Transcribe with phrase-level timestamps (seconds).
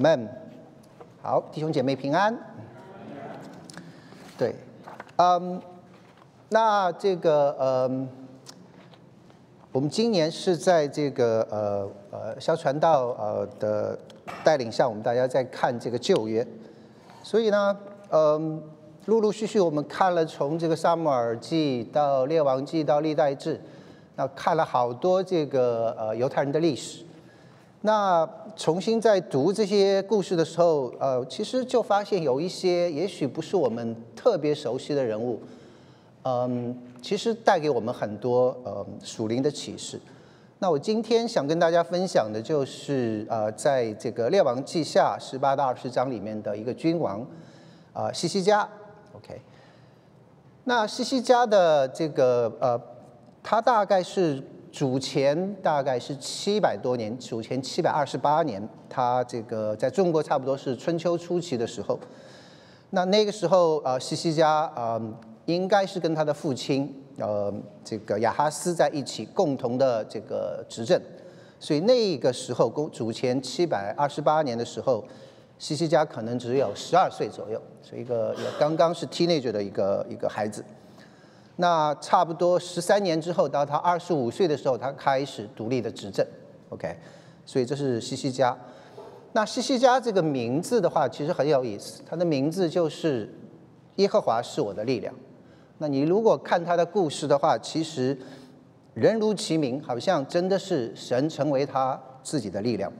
[0.00, 0.26] 们，
[1.20, 2.34] 好，弟兄姐妹平安。
[4.38, 4.54] 对，
[5.16, 5.60] 嗯，
[6.48, 8.08] 那这个，嗯，
[9.70, 13.98] 我们今年是在这个呃呃肖传道呃的
[14.42, 16.46] 带领下，我们大家在看这个旧约，
[17.22, 17.76] 所以呢，
[18.08, 18.62] 嗯，
[19.04, 23.60] 陆陆续续我们看了从这个撒母耳记到列王记到历代志，
[24.16, 27.04] 那看了好多这个呃犹太人的历史。
[27.82, 35.40] 那重新在读这些故事的时候，呃，其实就发现有一些也许不是我们特别熟悉的人物，
[36.24, 39.98] 嗯，其实带给我们很多呃属灵的启示。
[40.58, 47.26] 那我今天想跟大家分享的就是呃，在这个列王记下十八到二十章里面的一个君王，
[47.94, 48.68] 啊，西西家
[49.16, 49.40] ，OK。
[50.64, 52.78] 那西西家的这个呃，
[53.42, 54.42] 他大概是。
[54.72, 61.98] 主前大概是七百多年，主前七百二十八年，他这个在中国差不多是春秋初期的时候。
[62.90, 65.00] 那那个时候，呃，西西家呃，
[65.46, 67.52] 应该是跟他的父亲，呃，
[67.84, 71.00] 这个亚哈斯在一起共同的这个执政。
[71.58, 75.04] 所以那个时候，公主前七百二十八年的时候，
[75.58, 80.64] 西西家可能只有十二岁左右，是一个也刚刚是 teenager 的一个一个孩子。
[81.56, 86.26] 那差不多十三年之后，到他二十五岁的时候，他开始独立的执政。
[86.70, 86.96] OK，
[87.44, 88.56] 所以这是西西家。
[89.32, 92.02] 那西西家这个名字的话，其实很有意思。
[92.08, 93.32] 他的名字就是
[93.96, 95.14] 耶和华是我的力量。
[95.78, 98.18] 那你如果看他的故事的话，其实
[98.94, 102.92] 人如其名，好像真的是神成为他自己的力量。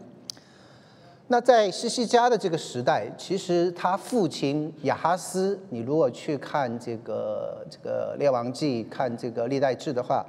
[1.32, 10.26] 那在西西家的这个时代，其实他父亲亚哈斯，你如果去看这个这个列王记，看这个历代志的话，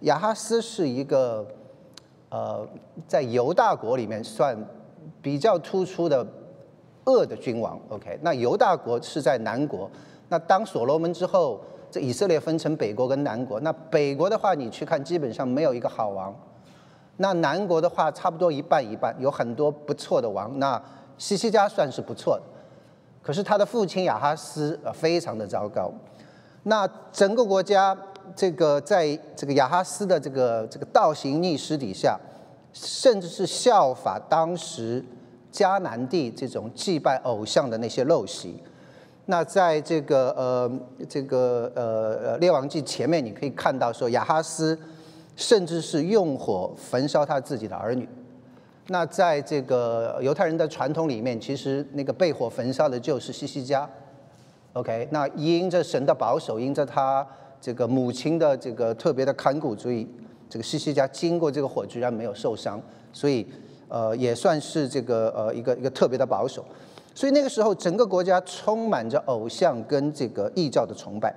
[0.00, 1.46] 亚哈斯是一个
[2.30, 2.66] 呃
[3.06, 4.56] 在犹大国里面算
[5.20, 6.26] 比较突出的
[7.04, 7.78] 恶的君王。
[7.90, 9.90] OK，那犹大国是在南国，
[10.30, 13.60] 那当所罗门之后，这以色列分成北国跟南国。
[13.60, 16.34] 那北国的话，你去看，基本上没有一个好王。
[17.20, 20.56] 那南国的话，差不多一半一半，有很多不错的王。
[20.60, 20.80] 那
[21.18, 22.42] 西西家算是不错的，
[23.20, 25.90] 可是他的父亲亚哈斯呃非常的糟糕。
[26.62, 27.96] 那整个国家
[28.36, 32.16] 这个在这个亚哈斯的这个这个倒行逆施底下，
[32.72, 35.04] 甚至是效法当时
[35.52, 38.62] 迦南地这种祭拜偶像的那些陋习。
[39.26, 40.70] 那在这个呃
[41.08, 44.78] 这个呃呃列王记前面，你可以看到说亚哈斯。
[45.38, 48.06] 甚至是用火焚烧他自己的儿女。
[48.88, 53.88] 那在这个犹太人的传统里面，其实那个被火焚烧的就是西西家。
[54.72, 57.24] OK，那因着神的保守，因着他
[57.60, 60.04] 这个母亲的这个特别的看顾，所以
[60.50, 62.82] 这个西西家经过这个火居然没有受伤，
[63.12, 63.46] 所以
[63.86, 66.64] 呃也算是这个呃一个一个特别的保守。
[67.14, 71.32] 所以那个时候，整个国家充满着偶像跟这个异教的崇拜。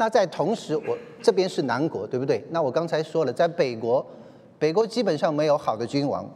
[0.00, 2.42] 那在同时，我这边是南国，对不对？
[2.48, 4.04] 那我刚才说了，在北国，
[4.58, 6.26] 北国基本上没有好的君王。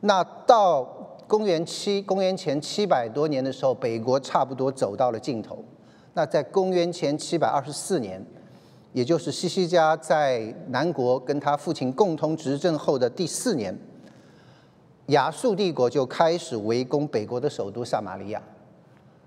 [0.00, 0.84] 那到
[1.26, 5.64] 公元七公元前七百多年的时候，北国差不多走到了尽头。
[6.12, 8.22] 那在公元前七百二十四年，
[8.92, 13.74] 也就是西西家在南国跟他父亲共同执政后的第四年，
[15.06, 18.42] 亚述帝国就开始围攻北国的首都撒玛利亚。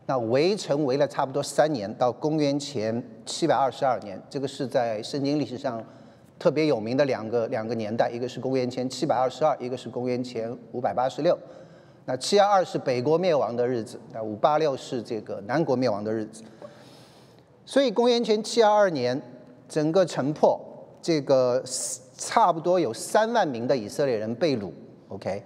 [0.08, 5.82] 那围城围了差不多三年，到公元前七百二十二年，这个是在圣经历史上
[6.38, 11.38] 特别有名的两个两个年代，一个是公元前七百二十二，一个是公元前五百八十六。
[12.06, 16.44] 那七二二是北国灭亡的日子，那五八六是这个南国灭亡的日子。
[17.66, 19.22] 所以公元前七二二年，
[19.70, 20.60] 整个城破，
[21.02, 21.64] 这个
[22.18, 24.72] 差不多有三万名的以色列人被掳。
[25.10, 25.44] OK，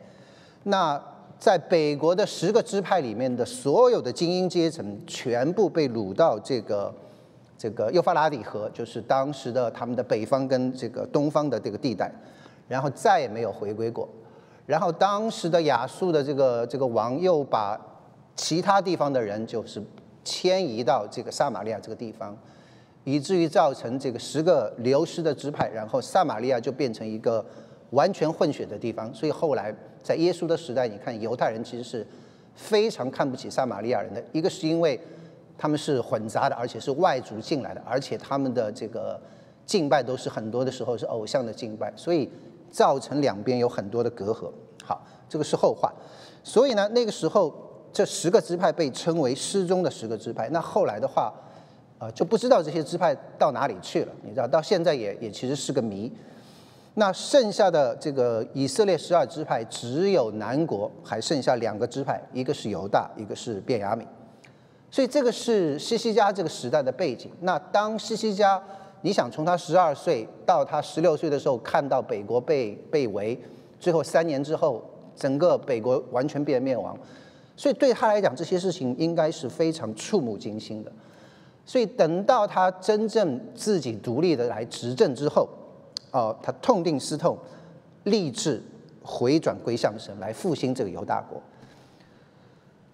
[0.64, 1.00] 那。
[1.38, 6.92] 在北国的十个支派里面的所有的精英阶层，全部被掳到这个
[7.58, 12.10] 这个幼发拉底河，就是当时的他们的北方跟这个东方的这个地带，
[12.68, 14.08] 然后再也没有回归过。
[14.66, 17.80] 然后当时的亚述的这个这个王又把
[18.36, 19.84] 其他地方的人就是
[20.24, 22.36] 迁移到这个撒玛利亚这个地方，
[23.04, 27.46] 以至于造成这个十个流失的支派，然后撒玛利亚就变成一个
[27.92, 29.14] 完全混血的地方。
[29.14, 29.76] 所以后来。
[30.06, 32.06] 在耶稣的时代，你看犹太人其实是
[32.54, 34.24] 非常看不起撒玛利亚人的。
[34.32, 35.00] 一个是因为
[35.58, 39.20] 他们是混杂的，而且是外族进来的，而且他们的这个
[39.66, 42.30] 敬拜都是很多的时候是偶像的敬拜，所以
[42.70, 44.52] 造成两边有很多的隔阂。
[44.84, 45.92] 好，这个是后话。
[46.44, 47.52] 所以呢，那个时候
[47.92, 50.48] 这十个支派被称为失踪的十个支派。
[50.50, 51.34] 那后来的话，
[51.98, 54.14] 呃，就不知道这些支派到哪里去了。
[54.22, 56.14] 你知道，到现在也也其实是个谜。
[56.98, 64.06] 那剩下的这个以色列十二支派，只有南国还剩下两个支派，一个是犹大，一个是便雅悯。
[64.90, 67.30] 所以这个是西西家这个时代的背景。
[67.42, 68.62] 那当西西家，
[69.02, 73.38] 你想从他十二岁到他十六岁的时候，看到北国被被围，
[73.78, 74.82] 最后三年之后，
[75.18, 76.98] 整个北国完全变灭亡，
[77.58, 80.90] 所以对他来讲，这些事情应该是非常触目惊心的。
[81.66, 85.46] 所以等到他真正自己独立的来执政之后。
[86.16, 87.38] 哦，他痛定思痛，
[88.06, 88.64] 立志
[89.04, 91.42] 回转归向神，来复兴这个犹大国。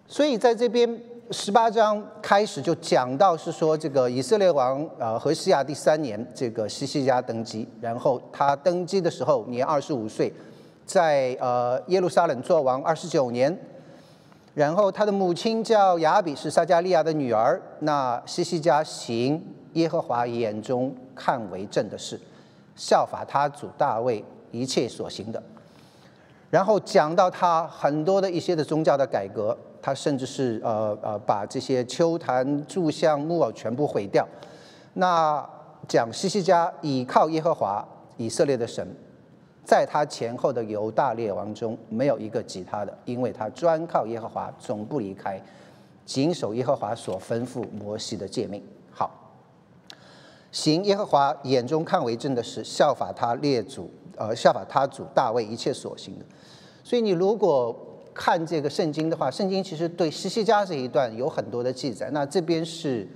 [0.07, 10.33] 所以在这边十八章开始就讲到是说，这个以色列王呃何西亚第三年，这个西西家登基，然后他登基的时候年二十五岁，
[10.83, 13.55] 在呃耶路撒冷做王二十九年，
[14.55, 17.61] 然后他的母亲叫雅比，是撒加利亚的女儿。
[17.81, 19.39] 那西西家行
[19.73, 22.19] 耶和华眼中看为正的事。
[22.75, 25.41] 效法他主大卫一切所行的，
[26.49, 34.27] 然后讲到他很多的一些的宗教的改革，他甚至是呃呃把这些丘坛柱像木偶全部毁掉。
[34.93, 35.47] 那
[35.87, 37.85] 讲西西家倚靠耶和华
[38.17, 38.85] 以色列的神，
[39.63, 45.41] 在他前后的犹大列王中没有一个及他的，因为他专靠耶和华，总不离开，
[46.05, 48.61] 谨守耶和华所吩咐摩西的诫命。
[50.51, 56.25] 行耶和华眼中看为正的事，效法他列祖，呃，效法他主大卫一切所行的。
[56.83, 57.73] 所以你如果
[58.13, 62.09] 看这个圣经的话，圣经其实对西西家这一段有很多的记载。
[62.11, 63.07] 那这边是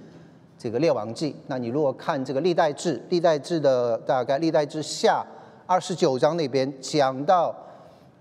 [0.57, 5.25] 这个列王记，那你如果看这个历代志，历代志的大概历代志下
[5.65, 7.53] 二十九章那边讲到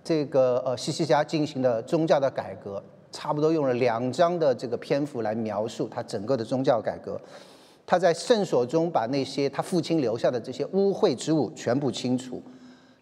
[0.02, 2.82] 这个呃西西家进行的宗教的改革，
[3.12, 7.20] 差不多用了两章的这个篇幅来描述他整个的宗教改革。
[7.86, 12.42] 他在圣所中把那些他父亲留下的这些污秽之物全部清除，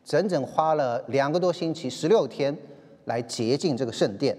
[0.05, 2.57] 整整花了两个多星期，十六天
[3.05, 4.37] 来洁净这个圣殿。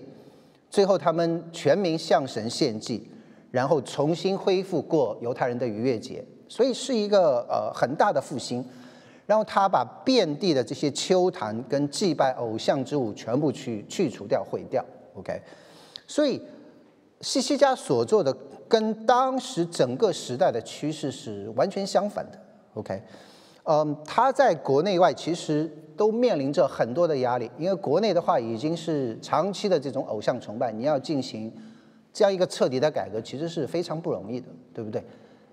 [0.69, 3.09] 最后，他们全民向神献祭，
[3.51, 8.65] 然后重新恢复过犹太人的逾越节，所以是一个呃很大的复兴。
[9.25, 14.83] 然后他把遍地的这些丘坛跟祭拜偶像之物全部去去除掉、毁掉。
[15.15, 15.41] OK，
[16.05, 16.41] 所以
[17.21, 18.35] 西西家所做的。
[18.73, 22.39] 跟当时整个时代的趋势是完全相反的
[22.73, 22.99] ，OK，
[23.65, 31.53] 嗯，他在国内外其实都面临着很多的压力，因为国内的话已经是长期的这种偶像崇拜，你要进行
[32.11, 35.03] 这样一个彻底的改革，其实是非常不容易的，对不对？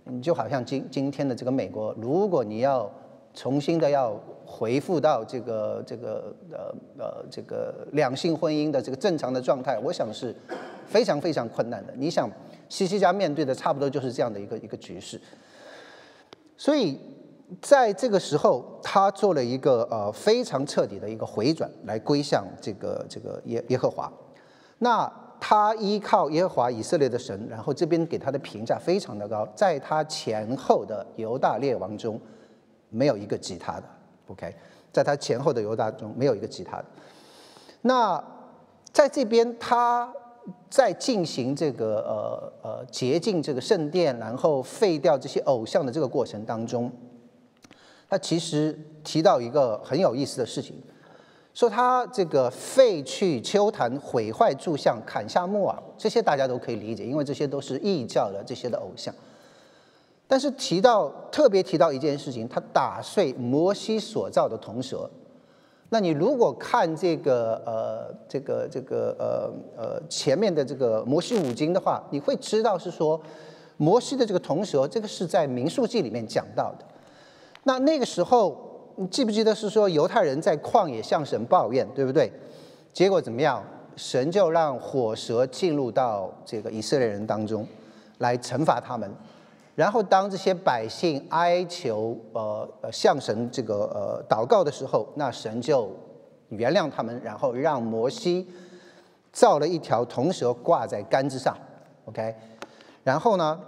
[0.04, 2.90] 你就好像今今天的这个美国，如果你要
[3.34, 10.34] 重新的要回复到这个这个呃呃这个两性婚姻的这个正常的状态，我想是
[10.86, 11.92] 非常非常困难的。
[11.98, 12.26] 你想？
[12.70, 15.20] 西西家面对的差不多就是这样的一个一个局势，
[16.56, 16.96] 所以
[17.60, 24.10] 在这个时候，他做了一个呃非常彻底的一个回转，来归向这个这个耶耶和华。
[24.78, 32.20] 那他依靠耶和华以色列的神，然后这边给他的评价非常的高，在他前后的犹大列王中，
[32.88, 33.82] 没有一个吉他的。
[34.28, 34.54] OK，
[34.92, 36.84] 在他前后的犹大中没有一个吉他的。
[37.82, 38.22] 那
[38.92, 40.14] 在这边他。
[40.68, 46.90] 在进行这个呃呃洁净这个圣殿，然后废掉这些偶像的这个过程当中，
[48.08, 50.76] 他其实提到一个很有意思的事情，
[51.52, 59.14] 说他这个废去丘坛、毁坏柱像、砍下木偶，这些大家都可以理解，因为这些都是异教的这些的偶像。
[60.26, 65.10] 但是提到特别提到一件事情，他打碎摩西所造的铜蛇。
[65.90, 73.20] 那你如果看这个呃这个这个呃呃前面的这个摩西五经的话，你会知道是说
[73.76, 76.84] 摩西的这个铜蛇，这个是在民数记里面讲到的。
[77.64, 82.32] 那那个时候，你记不记得是说犹太人在旷野向神抱怨，对不对？
[82.92, 83.62] 结果怎么样？
[83.96, 87.66] 神就让火蛇进入到这个以色列人当中，
[88.18, 89.12] 来惩罚他们。
[89.80, 95.90] 然后，当这些百姓哀求、呃呃向神这个呃祷告的时候，那神就
[96.50, 98.46] 原谅他们，然后让摩西
[99.32, 101.56] 造了一条铜蛇挂在杆子上
[102.04, 102.34] ，OK，
[103.02, 103.58] 然后呢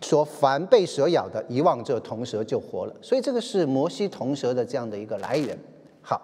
[0.00, 2.94] 说凡被蛇咬的，一望这铜蛇就活了。
[3.02, 5.58] 所以这个是摩西铜蛇的这样的一个来源。
[6.00, 6.22] 好，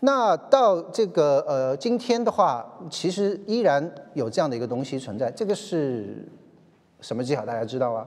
[0.00, 5.30] 那到这个呃今天的话，其实依然有这样的一个东西存在。
[5.30, 6.28] 这个是
[7.00, 7.46] 什么技巧？
[7.46, 8.04] 大家知道吗？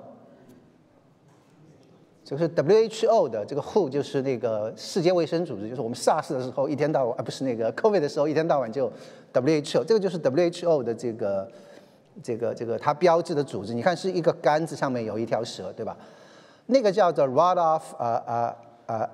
[2.23, 8.91] 就是 WHO 的这个 WHO 就是那个世界卫生组织，就是我们 SARS 的时候一天到晚，啊不是那个 COVID 的时候一天到晚就
[9.33, 11.51] WHO，这个就是 WHO 的这个
[12.23, 13.73] 这个这个它标志的组织。
[13.73, 15.97] 你看是一个杆子上面有一条蛇，对吧？
[16.67, 19.09] 那个叫做 Rod of 呃呃呃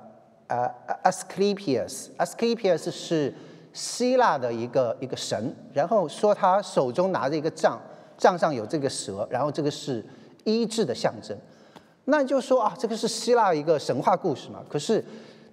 [0.48, 3.34] 呃 Asclepius，Asclepius 是
[3.74, 7.82] 希腊的一个一个神，然后说他手中拿着一个杖，
[8.20, 10.06] 杖上有这个蛇，然后这个是
[10.44, 11.36] 医治的象征。
[12.10, 14.63] 那就说啊，这个是希腊一个神话故事嘛？
[14.68, 15.04] 可是，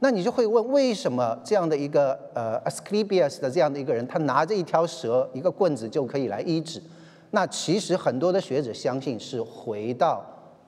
[0.01, 6.83] 那你就会问，为什么这样的一个呃 Asclepius 的这样的一个人，他拿着一条蛇、一个棍子就可以来医治？
[7.31, 10.25] 那其实很多的学者相信是回到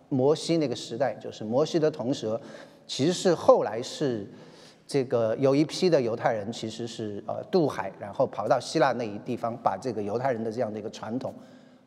[0.09, 2.39] 摩西那个时代，就是摩西的铜蛇，
[2.87, 4.27] 其实是后来是
[4.87, 11.33] 这个有一批的犹太人其实是呃渡海，然后跑到希腊那一地方，把这个犹太人的这样的一个传统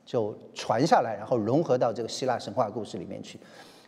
[0.05, 3.39] 就传下来，然后融合到这个希腊神话故事里面去。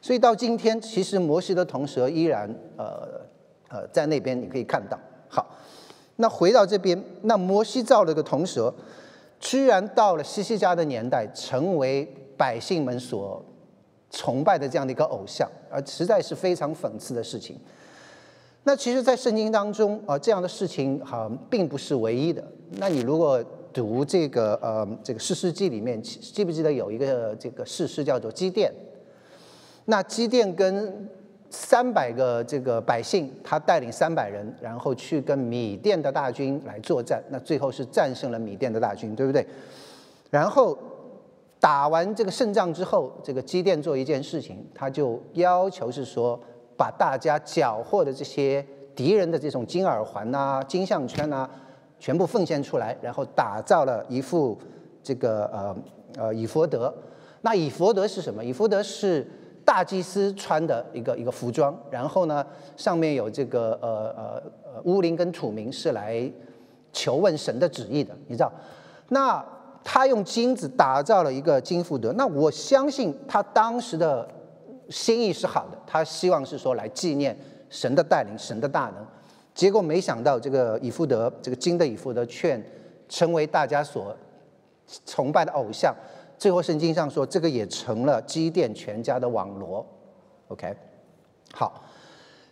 [0.03, 3.21] 所以到今天，其实摩西的铜蛇依然呃
[3.69, 4.99] 呃在那边，你可以看到。
[5.29, 5.49] 好，
[6.17, 8.73] 那回到这边，那摩西造了个铜蛇，
[9.39, 12.05] 居然到了西西家的年代，成为
[12.35, 13.41] 百姓们所
[14.11, 17.57] 崇拜的这样的一个偶像，而实在是非常讽刺的事情。
[18.63, 22.45] 那其实，在圣经当中啊，这样的事情好并不是唯一的。
[22.71, 23.41] 那你如果
[23.71, 28.69] 读这个呃这个《士师记》里面，记不记得有一个这个士师叫做基甸？
[29.85, 31.09] 那基甸跟
[31.49, 37.21] 三百个这个百姓，他带领三百人，然后去跟米甸的大军来作战。
[37.29, 39.45] 那最后是战胜了米甸的大军，对不对？
[40.31, 40.75] 然后
[41.59, 46.39] 打完这个胜仗之后，这个基甸做一件事情，他就要求是说，
[46.75, 51.47] 把大家缴获的这些敌人的这种金耳环呐、金项圈呐，
[51.99, 54.57] 全部奉献出来，然后打造了一副
[55.03, 55.75] 这个呃
[56.17, 56.91] 呃以佛德。
[57.41, 58.43] 那以佛德是什么？
[58.43, 59.27] 以佛德是。
[59.65, 66.31] 大祭司穿的一个一个服装，然后呢，上面有这个呃呃呃乌灵跟土明是来
[66.91, 68.51] 求问神的旨意的，你知道？
[69.09, 69.43] 那
[69.83, 74.27] 他用金子打造了一个金福德，那我相信他当时的
[74.89, 77.37] 心意是好的，他希望是说来纪念
[77.69, 79.05] 神的带领，神的大能。
[79.53, 82.61] 结果没想到这个以福德，这个金的以福德，却
[83.07, 84.15] 成为大家所
[85.05, 85.93] 崇拜的偶像。
[86.43, 89.85] 最后圣经上说，这个也成了基甸全家的网罗。
[90.49, 90.75] OK，
[91.53, 91.81] 好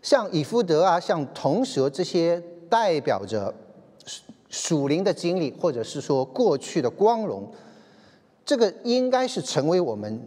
[0.02, 3.54] 像以夫德啊，像铜蛇这些，代表着
[4.48, 7.52] 属灵的经历，或者是说过去的光荣。
[8.46, 10.26] 这个应该是成为我们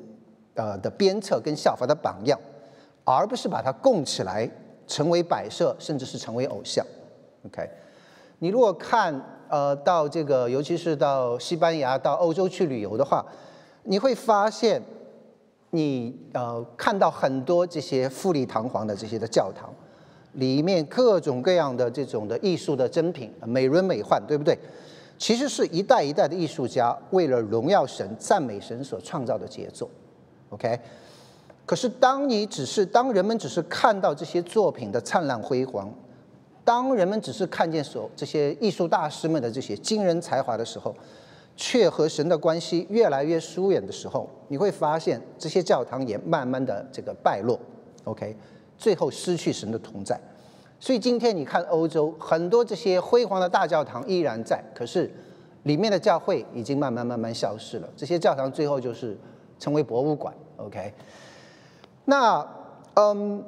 [0.57, 2.39] 呃的鞭策跟效法的榜样，
[3.03, 4.47] 而不是把它供起来
[4.87, 6.85] 成为摆设，甚至是成为偶像。
[7.47, 7.67] OK，
[8.41, 9.19] 你如果看
[9.49, 13.25] 呃到这个，尤其是到西班牙、到欧洲去旅游的话。
[13.85, 14.83] 你会发现，
[15.71, 19.73] 你呃看到很多这些富丽堂皇的这些的教堂，
[20.33, 24.59] 里面各种各样的这种的艺术的珍品，美轮美奂，对不对？
[25.17, 29.89] 其实是一代一代的艺术家为了荣耀神、赞美神所创造的杰作。
[30.51, 30.79] OK，
[31.65, 35.89] 可是当你只是当人们只是看到这些作品的灿烂辉煌，
[36.65, 40.95] 当人们只是看见所这些艺术大师们的这些惊人才华的时候，
[41.57, 47.59] 却和神的关系越来越疏远的时候，你会发现这些教堂也慢慢的这个败落
[48.05, 48.37] ，OK，
[48.77, 50.19] 最后失去神的同在。
[50.81, 55.11] 所以今天你看欧洲很多这些辉煌的大教堂依然在，可是
[55.63, 57.89] 里面的教会已经慢慢慢慢消失了。
[57.97, 59.17] 这些教堂最后就是
[59.59, 60.93] 成为博物馆，OK。
[62.05, 62.47] 那
[62.95, 63.45] 嗯。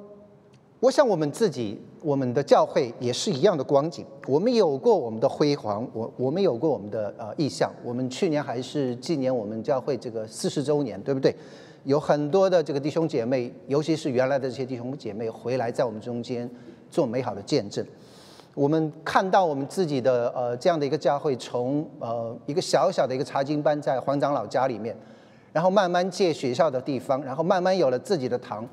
[0.86, 4.06] 我想我们自己，我们的教会也是一样的光景。
[4.28, 7.72] 我们有过我们的辉煌，我我们有过我们的呃意向。
[7.82, 11.34] 我们去年还是纪念我们教会这个四十周年，对不对？
[11.82, 16.48] 有很多的这个弟兄姐妹，尤其是原来的这些弟兄姐妹回来，在我们中间
[16.88, 17.84] 做美好的见证。
[18.54, 24.96] 我们看到我们自己的呃这样的一个教会，从呃一个小小的一个查经班在黄长老家里面，
[25.52, 28.64] 然后慢慢借学校的地方，然后慢慢有了自己的堂。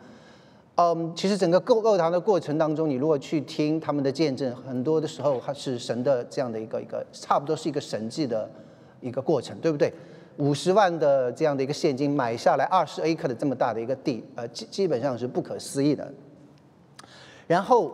[0.76, 8.50] 嗯，其实整个构构堂的过程当中，你如果去听他们的见证，很多的时候它是神的这样的一个一个，差不多是一个神迹的
[9.00, 9.94] 一个过程，对不对？
[10.38, 16.12] 五十万的这样的一个现金买下来二十 acre 的这么大的一个地，呃，基基本上是不可思议的。
[17.46, 17.92] 然后，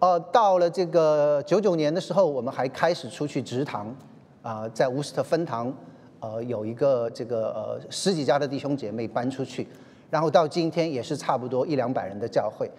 [0.00, 3.94] 呃，到了这个九九年的时候，我们还开始出去植堂，
[4.42, 5.72] 啊，在乌斯特分堂，
[6.18, 9.68] 呃，有一个这个呃十几家的弟兄姐妹搬出去。
[10.10, 12.70] 然后到今天也是差不多一两百人的教会，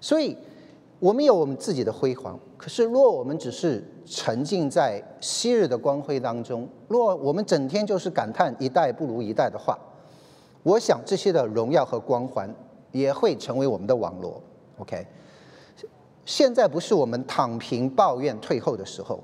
[0.00, 0.36] 所以
[1.00, 2.38] 我们有我们自己的辉煌。
[2.56, 9.78] 可是若我们只是沉浸在昔日的光辉当中，若我们整天就是感叹一代不如一代的话，
[10.62, 12.52] 我想这些的荣耀和光环
[12.92, 14.42] 也会成为我们的网罗。
[14.78, 15.06] OK，
[16.24, 19.20] 现在不是我们躺平抱怨退后的时候，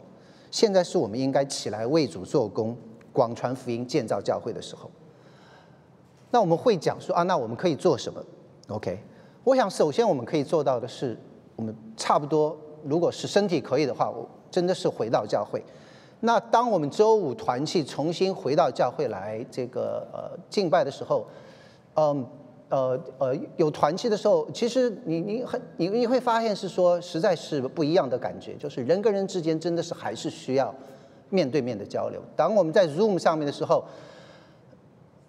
[0.50, 2.76] 现在是我们应该起来为主做工、
[3.12, 4.90] 广传福音、建造教会的时候。
[6.34, 8.20] 那我们会讲说啊，那我们可以做什么
[8.66, 8.98] ？OK，
[9.44, 11.16] 我想首先我们可以做到的是，
[11.54, 15.62] 我们差不多，如果是身体可以的话，我真的是回到教会。
[16.18, 21.24] 那当我们周五团契重新回到教会来这个呃敬拜的时候，
[21.94, 22.26] 嗯
[22.68, 30.74] 呃呃有团契的时候，其实你你很你你会发现是说实在是不一样的感觉，就是人跟人之间真的是还是需要
[31.30, 32.20] 面对面的交流。
[32.34, 33.84] 当我们在 Zoom 上面的时候，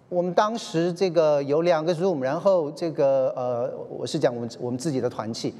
[0.08, 5.52] 我们当时这个有两个 Zoom，然后这个呃我是讲我们我们自己的团契，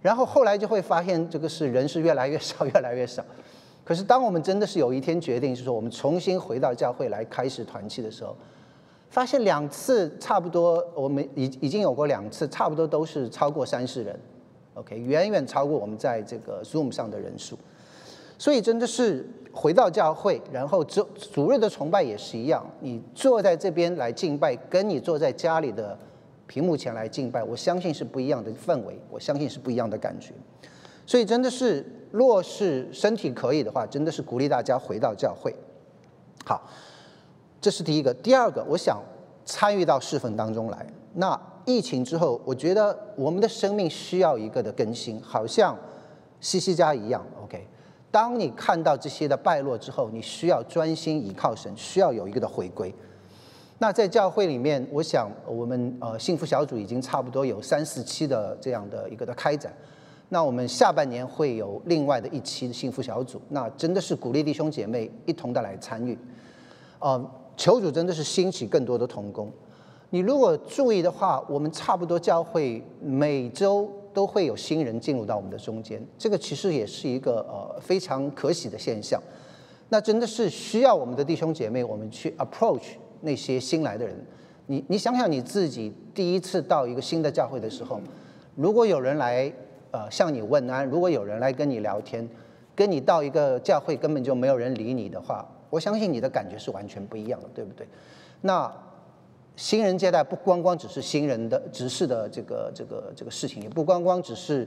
[0.00, 3.24] 然后后来就会发现这个是人是越来越少越来越少。
[3.84, 8.36] 可是，当我们真的是有一天决定，是说我们重新回到教会来开始团契的时候，
[9.08, 14.20] 发现两次差不多，我们已已经有过两次，差不多都是超过三十人
[14.74, 17.58] ，OK，远远超过我们在这个 Zoom 上的人数。
[18.38, 25.98] 所以真的是回到教会，然后主主日的崇拜也是一样，你坐在这边来敬拜，跟你坐在家里的
[26.46, 30.32] 屏幕前来敬拜，我相信是不一样的氛围，我相信是不一样的感觉。
[31.04, 35.54] 所以真的是，若是身体可以的话，真的是鼓励大家回到教会。
[36.44, 36.62] 好，
[37.60, 38.14] 这是第一个。
[38.14, 39.02] 第二个，我想
[39.44, 40.86] 参与到侍奉当中来。
[41.14, 45.76] 那疫情之后，我觉得我们的生命需要一个的更新，好像
[46.40, 47.26] 西西家一样。
[47.42, 47.66] OK，
[48.10, 52.94] 当你看到这些的败落之后，你需要专心倚靠神，需要有一个的回归。
[53.78, 59.72] 那在教会里面，我想我们呃幸福小组已经差不多有三四期的这样的一个的开展。
[60.30, 66.18] 那我们下半年会有另外的一期的幸福小组，那真的是鼓励弟兄姐妹一同的来参与，
[66.98, 69.50] 呃，求主真的是兴起更多的童工。
[70.10, 79.22] 你如果注意的话，我们差不多教会每周都会有新人进入到我们的中间，这个其实也是一个呃非常可喜的现象。
[79.88, 84.16] 那真的是需要我们的弟兄姐妹，我们去 approach 那些新来的人。
[84.66, 88.00] 你你想想你自己第一次到一个新的教会的时候，
[88.54, 89.52] 如果有人来。
[89.90, 90.86] 呃，向你问安。
[90.86, 92.28] 如果有人来跟你聊天，
[92.76, 97.88] 跟你到一个教会根本就没有人理你的话，我相信你的感觉是完全不一样的，对不对？
[98.42, 98.70] 那
[99.58, 104.66] 新人接待不光光只是新人的执事的这个这个这个事情，也不光光只是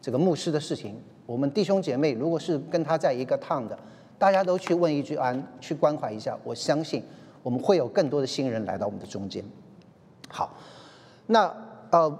[0.00, 0.98] 这个牧师的事情。
[1.26, 3.78] 我们弟兄姐妹如果是跟他在一个趟的，
[4.18, 7.04] 大家都去问一句安，去关怀一下，我相信
[7.42, 9.44] 我们会有更多的新人来到我们的中间。
[10.28, 10.56] 好，
[11.26, 11.54] 那
[11.90, 12.18] 呃。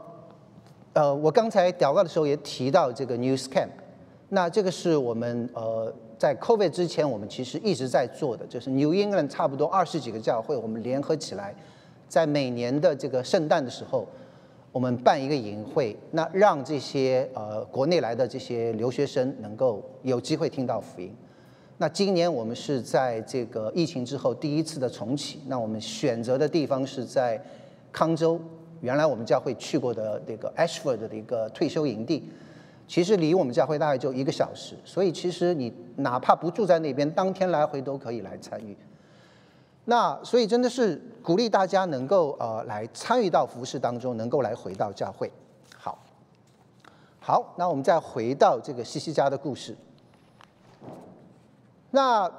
[0.92, 3.68] 呃，我刚才祷告的时候也提到这个 News Camp，
[4.30, 11.54] 那这个是我们呃在 COVID 之前我们其实一直在做的，就是 New England 差不多二十几个教会，我们联合起来，
[12.10, 14.04] 在每年的这个圣诞的时候，
[14.72, 21.14] 我们办一个营会，那让这些呃国内来的这些留学生能够有机会听到福音。
[21.78, 27.40] 那今年我们是在这个疫情之后第一次的重启，那我们选择的地方是在
[27.92, 28.40] 康州。
[28.80, 32.28] 原来我们教会去过的那个 Ashford 的一个退休营地，
[32.88, 38.76] 其实离我们教会大概就一个小时，所以其实你哪怕不住在那边，当天来回都可以来参与。
[39.90, 45.28] 那所以真的是鼓励大家能够呃来参与到服饰当中，能够来回到教会。
[45.76, 45.98] 好，
[47.18, 49.76] 好，那我们再回到这个西西家的故事。
[51.90, 52.30] 那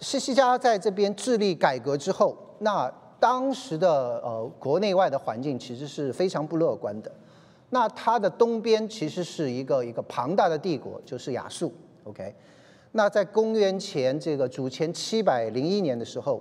[0.00, 2.92] 西西家在这边致力改革之后，那。
[3.20, 7.10] 当时的呃国内外的环境其实是非常不乐观的。
[7.70, 11.74] 那它的东边其实是一个一个庞大的帝国，就是亚述。
[12.04, 12.32] OK，
[12.92, 16.40] 那在公元前这个主前七百零一年的时候，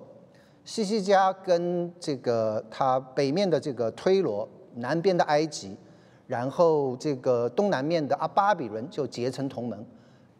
[0.67, 5.73] 西西家跟这个他北面的这个推罗，南边的埃及，
[6.27, 9.85] 然后这个东南面的阿巴比伦就结成同盟，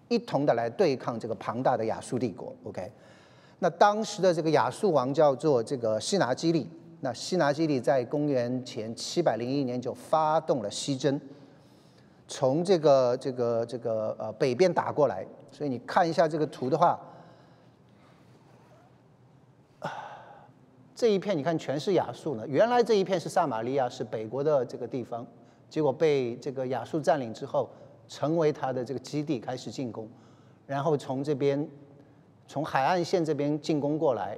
[0.10, 2.54] 一同的来对抗这个庞大的亚述帝国。
[2.66, 2.92] OK。
[3.60, 11.18] 那当时的这个亚述王叫做这个西拿基利，那西拿基利在公元前七百零一年就发动了西征，
[12.28, 17.00] 从这个这个这个呃北边打过来，所以你看一下这个图的话，
[20.98, 22.44] 这一片你看全是亚述呢。
[22.48, 25.24] 原来这一片是撒玛利亚，是北国的这个地方，
[25.70, 27.70] 结果被这个亚述占领之后，
[28.08, 30.10] 成为他的这个基地，开始进攻，
[30.66, 31.70] 然后从这边。
[32.50, 34.38] 从海岸线这边进攻过来，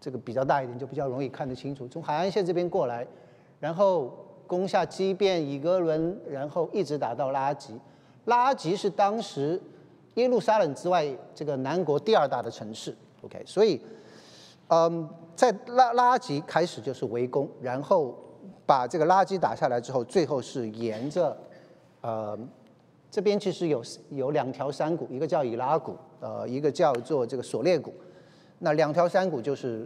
[0.00, 1.86] 这个比较大一点，就比较容易看得清楚。
[1.86, 3.06] 从海岸线这边过来，
[3.60, 4.12] 然后
[4.48, 7.78] 攻下基变、以格伦，然后一直打到拉吉。
[8.24, 9.62] 拉吉是当时
[10.14, 11.06] 耶路撒冷之外
[11.36, 12.92] 这个南国第二大的城市。
[13.22, 13.80] OK，所以，
[14.70, 18.16] 嗯，在拉拉吉开始就是围攻，然后
[18.66, 21.36] 把这个拉吉打下来之后，最后是沿着，
[22.00, 22.38] 呃。
[23.12, 27.92] 这边其实有有两条山谷，一个叫以拉谷，呃，一个叫做这个索列谷。
[28.60, 29.84] 那两条山谷就是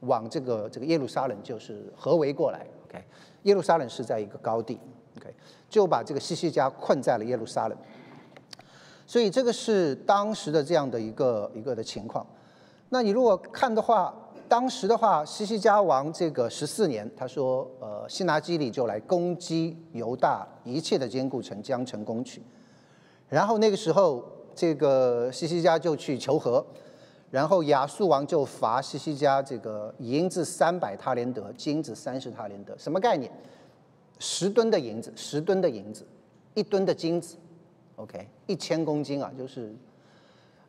[0.00, 2.66] 往这个这个耶路撒冷就是合围过来。
[2.86, 3.02] OK，
[3.44, 4.78] 耶路撒冷是在一个高地。
[5.16, 5.34] OK，
[5.70, 7.78] 就把这个西西家困在了耶路撒冷。
[9.06, 12.26] 所以这个是当时的这样的一个一个的情况。
[12.90, 14.14] 那你如果看的话，
[14.48, 22.42] 当时的话，西西家王这个十四年，他说，呃，西拿基里就来攻击犹大一切的坚固城，将城攻取。
[23.28, 24.24] 然后那个时候，
[24.54, 26.64] 这个西西家就去求和，
[27.30, 33.30] 然后亚述王就罚西西家这个银子三百塔连德，金子三十塔连德，什么概念？
[34.18, 36.04] 十吨的银子，十吨的银子，
[36.54, 37.36] 一吨的金子
[37.96, 39.76] ，OK，一千公斤啊，就是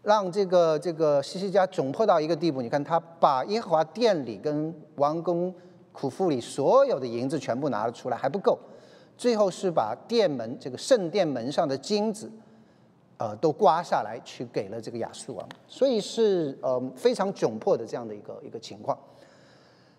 [0.04, 2.62] 让这个这个西西家窘迫到一个地步。
[2.62, 5.54] 你看他把耶和华殿里跟王宫
[5.92, 8.58] 库库里所有的银子全部拿了出来，还不够，
[9.18, 12.32] 最后是把殿门这个圣殿门上的金子。
[13.22, 18.98] 呃，都刮下来去给了这个亚述王，所以是呃非常窘迫的这样的一个一个情况。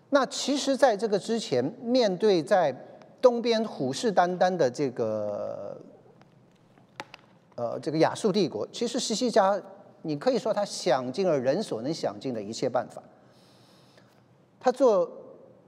[0.09, 2.75] 那其实，在这个之前，面对在
[3.21, 5.79] 东边虎视眈眈的这个
[7.53, 9.61] 呃这个亚述帝国，其实西西家，
[10.01, 13.01] 你可以说他想尽了人所能想尽的一切办法，
[14.59, 15.09] 他做。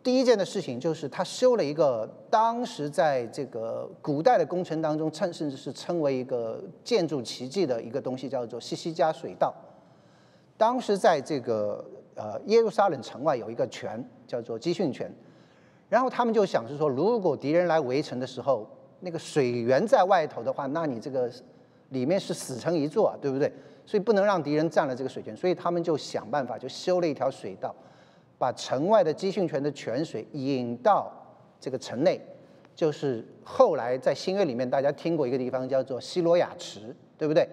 [0.04, 9.54] 第一件的事情就是他修了一个当时在这个古代的工程当中称甚至是称为一个建筑奇迹的一个东西，叫做西西加水道。
[10.58, 15.10] 当时在这个呃耶路撒冷城外有一个泉，叫做基训泉。
[15.88, 18.68] 然后他们就想是说，如果敌人来围城的时候，
[19.00, 21.32] 那个水源在外头的话，那你这个
[21.92, 23.50] 里面是死城一座，对不对？
[23.86, 27.74] 所以不能让敌人占了这个水泉，所以他们就想办法就修了一条水道。
[28.40, 31.10] 把城外的基训泉的泉水引到
[31.62, 32.20] 这个城内，
[32.76, 37.48] 就是后来在新约里面大家听过一个地方叫做西罗亚池，对不对？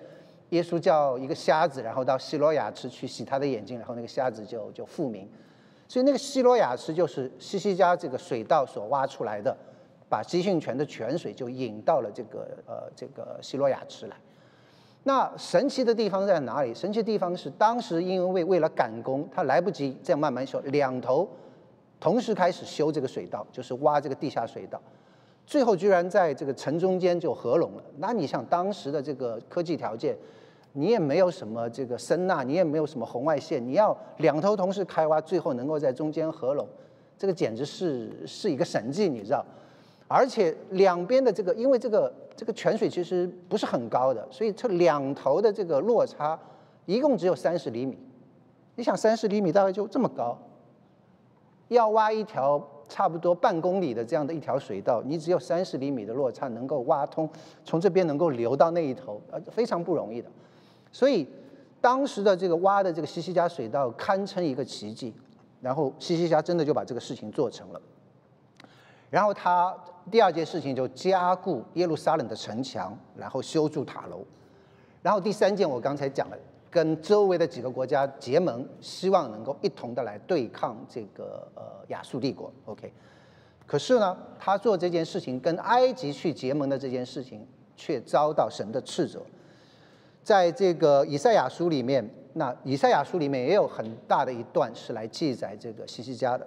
[0.49, 5.29] 耶稣叫一个瞎子，然后到西罗亚池去洗他的眼睛，然后那个瞎子就就复明。
[5.87, 9.57] 所以那个西罗亚池就是西西家这个水道所挖出来的，
[10.09, 14.17] 把基训泉的泉水就引到了这个呃这个西罗亚池来。
[15.05, 16.75] 那神奇的地方在哪里？
[16.75, 21.27] 神奇的地方是当时因为为为了赶工，他来不及这样慢慢修，两头
[21.99, 24.81] 同时开始修这个水道，就是挖这个地下水道，
[25.47, 27.83] 最后居然在这个城中间就合拢了。
[27.97, 30.15] 那你想当时的这个科技条件，
[30.75, 36.67] 你也没有什么这个声呐，你也没有什么红外线，你要两头同时开挖，最后能够在中间合拢，
[37.17, 39.43] 这个简直是是一个神迹，你知道？
[40.13, 46.37] 而且两边的这个，因为这个这个泉水其实不是很高的，所以这两头的这个落差
[46.85, 47.97] 一共只有三十厘米。
[48.75, 50.37] 你想三十厘米大概就这么高，
[51.69, 57.31] 要挖一条差不多半公里的这样的一条水道，你只有三十厘米的落差能够挖通，
[57.65, 60.29] 从这边能够流到那一头，呃，非常不容易的。
[60.91, 61.25] 所以
[61.81, 65.15] 当时的这个挖的这个西西家水道堪称一个奇迹，
[65.61, 67.81] 然后西西家真的就把这个事情做成了，
[69.11, 69.77] 然后他。
[70.11, 74.25] 第二件事情就加固耶路撒冷的城墙，然后修筑塔楼。
[75.03, 76.37] 然后第三件我刚才讲了，
[76.69, 82.53] 跟周围的几个国家结盟，希望能够一同的来对抗这个呃亚述帝国。
[82.65, 82.93] OK，
[83.69, 87.47] 可是呢，他做这件事情跟埃及去结盟的这件事情，
[87.77, 89.23] 却遭到神的斥责。
[90.25, 96.45] 在这个以赛亚书里面，那以赛亚书里面也有很大的一段是来记载这个西西家的，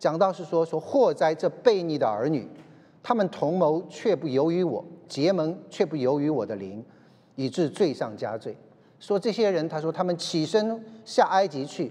[0.00, 2.48] 讲到是说说祸灾这悖逆的儿女。
[3.02, 6.84] 他们同谋却不由于我，结盟却不由于我的灵，
[7.34, 8.54] 以致罪上加罪。
[8.98, 11.90] 说这些人，他说他们起身下埃及去，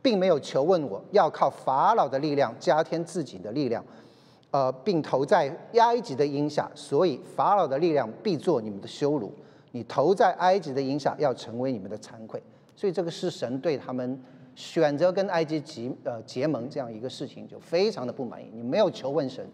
[0.00, 3.84] 并没有求问我，要靠法老的力量加添自己的力量，
[4.50, 6.70] 呃，并投在埃及的荫下。
[6.74, 9.30] 所以法老的力量必做你们的羞辱，
[9.72, 12.42] 你投在埃及的荫下，要成为你们的惭愧。
[12.74, 14.18] 所以这个是神对他们
[14.56, 18.50] 选择跟埃及结呃结盟这样一个事情就非常的不满意。
[18.52, 19.48] 你没有求问神。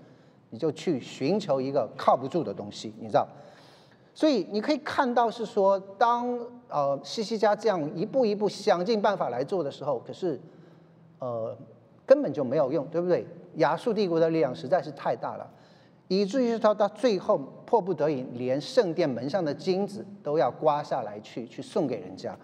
[0.54, 3.26] 你就去寻求一个靠不住的东西，你知道？
[4.12, 6.28] 所以你可以看到是说，当
[6.68, 10.38] 呃西西家这样一步一步想尽办法来做的时候，可是
[11.20, 11.56] 呃
[12.04, 13.26] 根本就没有用，对不对？
[13.54, 15.50] 亚述帝国的力量实在是太大了，
[16.08, 22.36] 以至于他到最后迫不得已，连圣殿门上的金子都要刮下来去去送给人家。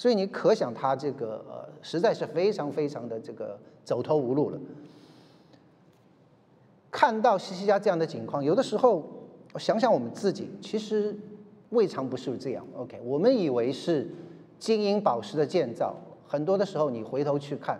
[0.00, 4.58] 所以你可想他这个呃实在是非常非常的这个走投无路了。
[6.90, 9.04] 看到西西家这样的情况，有的时候
[9.58, 11.14] 想想我们自己，其实
[11.68, 12.66] 未尝不是这样。
[12.74, 14.08] OK，我们以为是
[14.58, 15.94] 金银宝石的建造，
[16.26, 17.78] 很多的时候你回头去看，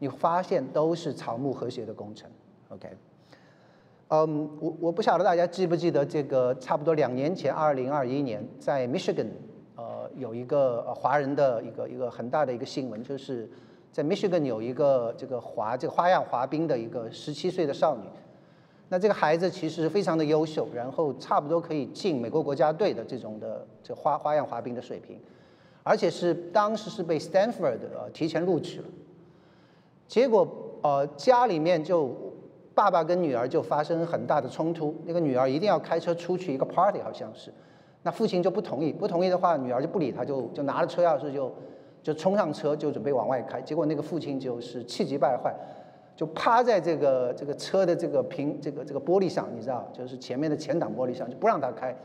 [0.00, 2.28] 你发现都是草木和谐的工程。
[2.70, 2.88] OK，
[4.08, 9.28] 嗯，我我不晓得大家记不记得这个，差不多两年前，二零二一年，在 Michigan，
[10.16, 13.48] 有一个华人的一个一个很大的一个新闻，就是
[13.92, 18.04] 在 Michigan 有一个这个滑这个花样滑冰的一个十七岁的少女。
[18.90, 25.18] 那这个孩子其实非常的优秀，然后差不多可以进美国国家队的这种的这花花样滑冰的水平，
[25.82, 28.84] 而且是当时是被 Stanford 呃提前录取了。
[30.06, 30.46] 结果
[30.82, 32.14] 呃家里面就
[32.74, 37.52] 爸爸跟女儿就发生很大的冲突，那个女儿一定要开车出去一个 party 好像是，
[38.04, 41.52] 那父亲就不同意，不同意的话女儿就不理他，就就拿着车钥匙就
[42.02, 45.54] 就冲上车就准备往外开，结果那个父亲就是气急败坏，
[46.14, 51.96] 就趴在这个这个车的这个屏这个这个玻璃上，你知道，就是前面的前挡玻璃上就不让他开，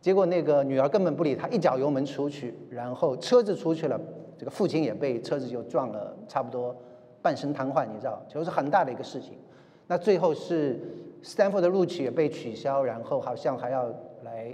[0.00, 4.00] 结果那个女儿根本不理他，一脚油门出去，然后车子出去了，
[4.36, 6.74] 这个父亲也被车子就撞了，差不多
[7.22, 9.38] 半身瘫痪，你知道，就是很大的一个事情。
[9.86, 10.80] 那最后是
[11.22, 13.94] Stanford 的录取也被取消，然后好像还要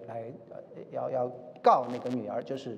[0.07, 2.77] 来来要要告那个女儿，就是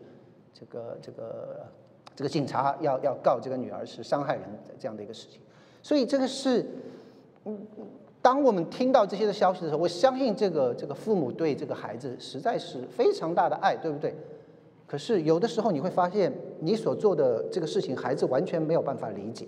[0.53, 1.67] 这个这个
[2.15, 4.45] 这个警察要要告这个女儿是伤害人
[4.79, 5.41] 这样的一个事情。
[5.83, 6.65] 所以这个是，
[7.45, 7.59] 嗯，
[8.21, 14.15] 当我们听到这些的消息的时候，我相信这个这个父母对这个孩子实在是非常大的爱，对不对？
[14.87, 19.47] 可是有的时候你会发现，你所做的这个事情，孩子完全没有办法理解。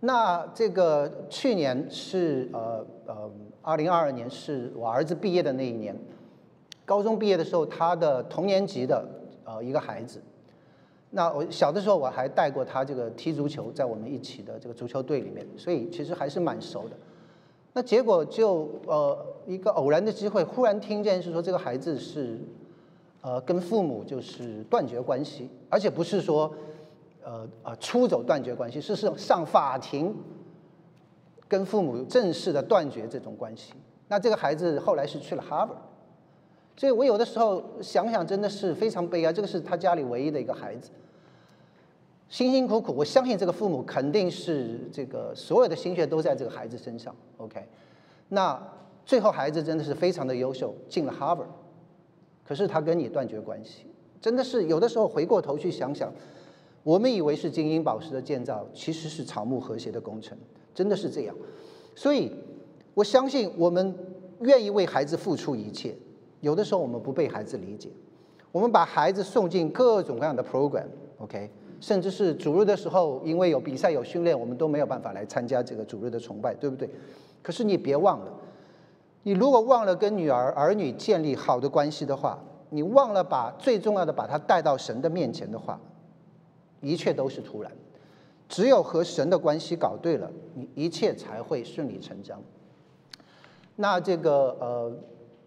[0.00, 3.30] 那这个去年是呃呃，
[3.62, 5.92] 二零二二年是我儿子毕业的那一年，
[6.84, 9.04] 高中毕业的时候，他的同年级的
[9.44, 10.22] 呃一个孩子，
[11.10, 16.96] 那我小的时候我还带过他这个踢足球，在我们一起的这个足球队里面，所以其实还是蛮熟的。
[17.72, 22.38] 那结果就呃一个偶然的机会，忽然听见是说这个孩子是
[23.20, 26.54] 呃跟父母就是断绝关系，而且不是说。
[27.28, 30.16] 呃啊，出走断绝关系，是是上法庭
[31.46, 33.74] 跟父母正式的断绝这种关系。
[34.08, 35.76] 那这个孩子后来是去了 Harvard，
[36.74, 39.30] 所以我有的时候想想，真的是非常悲哀。
[39.30, 40.88] 这个是他家里唯一的一个孩子，
[42.30, 47.14] 辛辛苦苦，我相信这个父母肯定是这个所有的心血都在这个孩子身上。
[47.36, 47.62] OK，
[48.30, 48.58] 那
[49.04, 51.48] 最后孩子真的是非常的优秀，进了 Harvard，
[52.42, 53.84] 可是他跟你断绝关系，
[54.18, 56.10] 真的是有的时候回过头去想想。
[56.82, 60.36] 我们以为是金银宝石的建造，其实是草木和谐的工程，
[60.74, 61.34] 真的是这样。
[61.94, 62.32] 所以，
[62.94, 63.94] 我相信我们
[64.40, 65.94] 愿意为孩子付出一切。
[66.40, 67.88] 有的时候我们不被孩子理解，
[68.52, 76.88] 我们把孩子送进各种各样的 program，OK，甚至是主日的时候，因为有比赛有训练，我们都没有办法来参加这个主日的崇拜，对不对？
[77.42, 78.32] 可是你别忘了，
[79.24, 82.38] 你如果忘了跟女儿儿女建立好的关系的话，
[82.70, 85.80] 你忘了把最重要的把他带到神的面前的话。
[86.80, 87.70] 一切都是突然，
[88.48, 92.42] 只有和神的关系搞对了，你一切才会顺理成章。
[93.76, 94.92] 那这个呃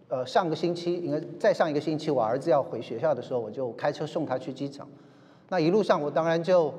[0.10, 4.88] 呃，上个星期应该再上一个星期，我儿子要回学校的时候，我就开车送他去机场。
[5.50, 6.74] 那一路上我当然就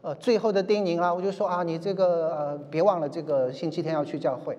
[0.00, 4.56] 呃最后的叮咛啦，我就说啊，你这个呃别忘了这个星期天要去教会。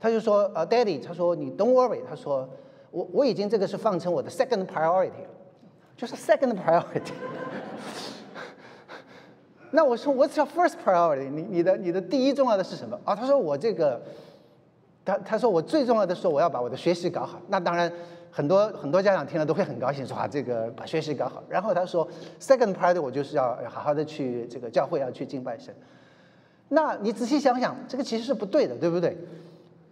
[0.00, 2.48] 他就说呃，Daddy，他说你 Don't worry，他说
[2.92, 5.30] 我我已经这个是放成我的 second priority 了，
[5.96, 7.12] 就是 second priority。
[9.70, 11.28] 那我说，What's your first priority？
[11.30, 12.98] 你你的你的第一重要的是什么？
[13.04, 14.00] 啊，他说我这个，
[15.04, 17.40] 他他说我最重要的是我要把我的学习搞好。
[17.48, 17.92] 那当然，
[18.30, 21.42] 很多很多家长听了都会很高兴，说啊这个把学习搞好。
[21.48, 22.08] 然后他说
[22.40, 25.74] ，Second priority 我就是要好好的去这个教会要去敬拜神。
[26.68, 29.16] 那你仔细想想，这个其实是不对的，对不对？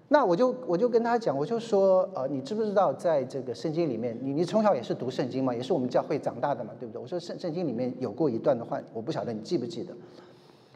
[0.09, 7.03] 那我就我就跟他讲，我就说，呃，你知不知道，在这个圣经里面，你你从小也是读圣经嘛，也是我们教会长大的嘛，对不对？
[7.03, 9.93] 我说圣圣经里面有过一段的话，我不晓得你记不记得。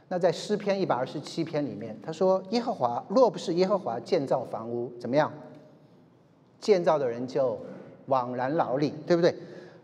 [0.09, 5.33] 那在诗篇一百二十七篇里面，他说：耶和华若不是耶和华建造房屋，怎么样？
[6.59, 7.57] 建造的人就
[8.07, 9.33] 枉然劳力，对不对？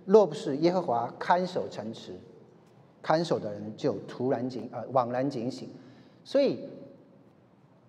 [0.06, 2.12] 若不是耶和华看守城池，
[3.00, 5.68] 看守的人就突然警呃枉然警醒，
[6.24, 6.58] 所以。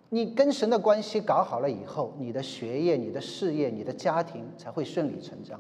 [0.10, 5.60] 你跟神的关系搞好了以后，你的学业、你的事业、你的家庭才会顺理成章。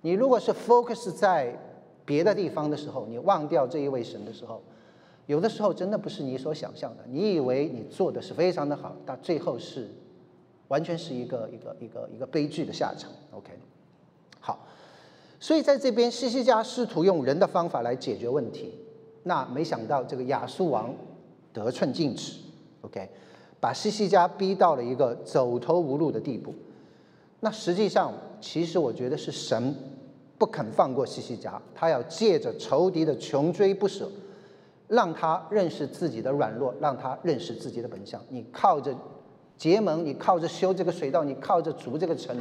[0.00, 1.54] 你如果是 focus 在
[2.04, 4.62] 别的地方的时候，你忘掉这一位神的时候，
[5.26, 7.04] 有的时候真的不是你所想象的。
[7.06, 9.88] 你以为你做的是非常的好，但最后是
[10.68, 13.10] 完全是一个一个一个一个悲剧的下场。
[13.30, 13.52] OK，
[14.40, 14.66] 好，
[15.38, 18.74] 所以在这边西西家试图用人的方法来解决问题，
[19.24, 20.94] 那没想到这个亚述王
[21.52, 22.40] 得寸进尺。
[22.80, 23.06] OK。
[23.62, 26.52] 把西西家逼到了一个走投无路的地步，
[27.38, 29.72] 那实际上，其实我觉得是神
[30.36, 34.10] 不肯放过西西家，他要借着仇敌的穷追不舍，
[34.88, 38.20] 让他认识自己的软弱，让他认识自己的本相。
[38.30, 38.92] 你靠着
[39.56, 42.36] 结盟，你靠着修这个水道，你靠着筑这个城，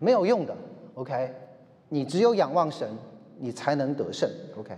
[0.00, 0.52] 没有用的。
[0.94, 1.32] OK，
[1.90, 2.90] 你只有仰望神，
[3.38, 4.28] 你才能得胜。
[4.58, 4.76] OK，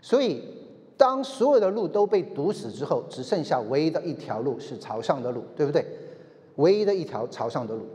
[0.00, 0.59] 所以。
[1.00, 5.82] 当所有的路都被堵死之后，只剩下唯一的一条路是朝上的路，对不对？
[6.56, 7.86] 唯一的一条朝上的路。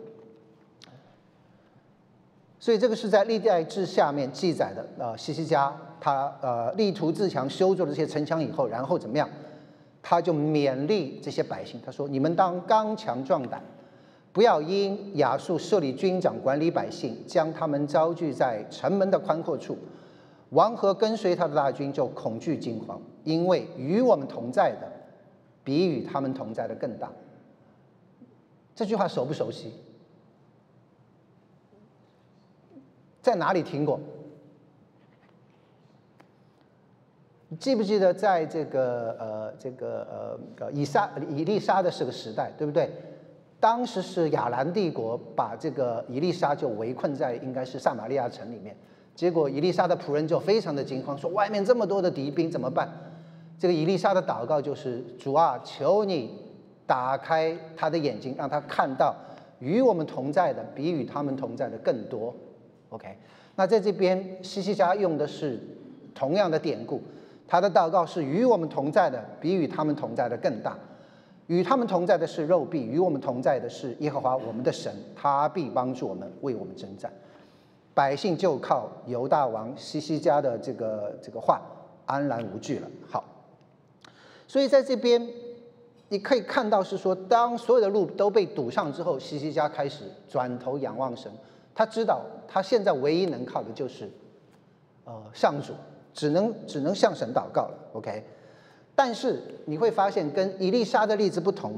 [2.59, 4.83] 所以这个是在历代志下面记载的。
[4.97, 9.29] 呃，西西家他呃力图自强，修筑了这些城墙以后，然后怎么样？
[10.01, 13.61] 他就勉励这些百姓，他说：“你们当刚强壮胆，
[14.33, 19.77] 不要因亚述设立军长管理百姓，将他们招聚在城门的宽阔处。
[20.49, 24.91] 王和跟随他的大军就恐惧惊慌，因为与我们同在的，
[25.63, 27.12] 比与他们同在的更大。”
[28.75, 29.73] 这句话熟不熟悉？
[33.21, 33.99] 在哪里听过？
[37.60, 42.89] 记不记得，在这个呃这个呃以撒以利沙的这个时代，对不对？
[43.60, 48.75] 当时是亚兰帝国把这个以利沙就围困在应该是撒玛利亚城里面，
[49.15, 52.88] 结果伊丽莎的仆人就非常的惊慌，说外面这么多的敌兵怎么办？
[53.58, 56.30] 这个伊丽莎的祷告就是主啊，求你
[56.86, 59.15] 打开他的眼睛，让他看到
[59.60, 62.36] 与我们同在的比与他们同在的更多。
[62.89, 63.08] OK，
[63.56, 65.58] 那在这边西西家用的是
[66.13, 67.01] 同样的典故，
[67.47, 70.78] 他的祷告是与我们同在的比与他们同在的更大，
[71.47, 77.10] 与他们同在的是肉臂，与我们同在的是耶和华我们的神，他必帮助我们为我们征战。
[77.95, 81.60] 百姓就靠犹大王西西家的这个这个话
[82.05, 82.88] 安然无惧了。
[83.10, 83.23] 好，
[84.47, 85.27] 所以在这边
[86.10, 91.31] 你可以看到是说，当所有的路都被堵上之后，西西家开始转头仰望神。
[91.73, 94.10] 他知道，他现在唯一能靠的就是，
[95.05, 95.73] 呃，上主，
[96.13, 97.77] 只能只能向神祷告了。
[97.93, 98.23] OK，
[98.93, 101.73] 但是你会发现，跟伊丽莎的例子不同，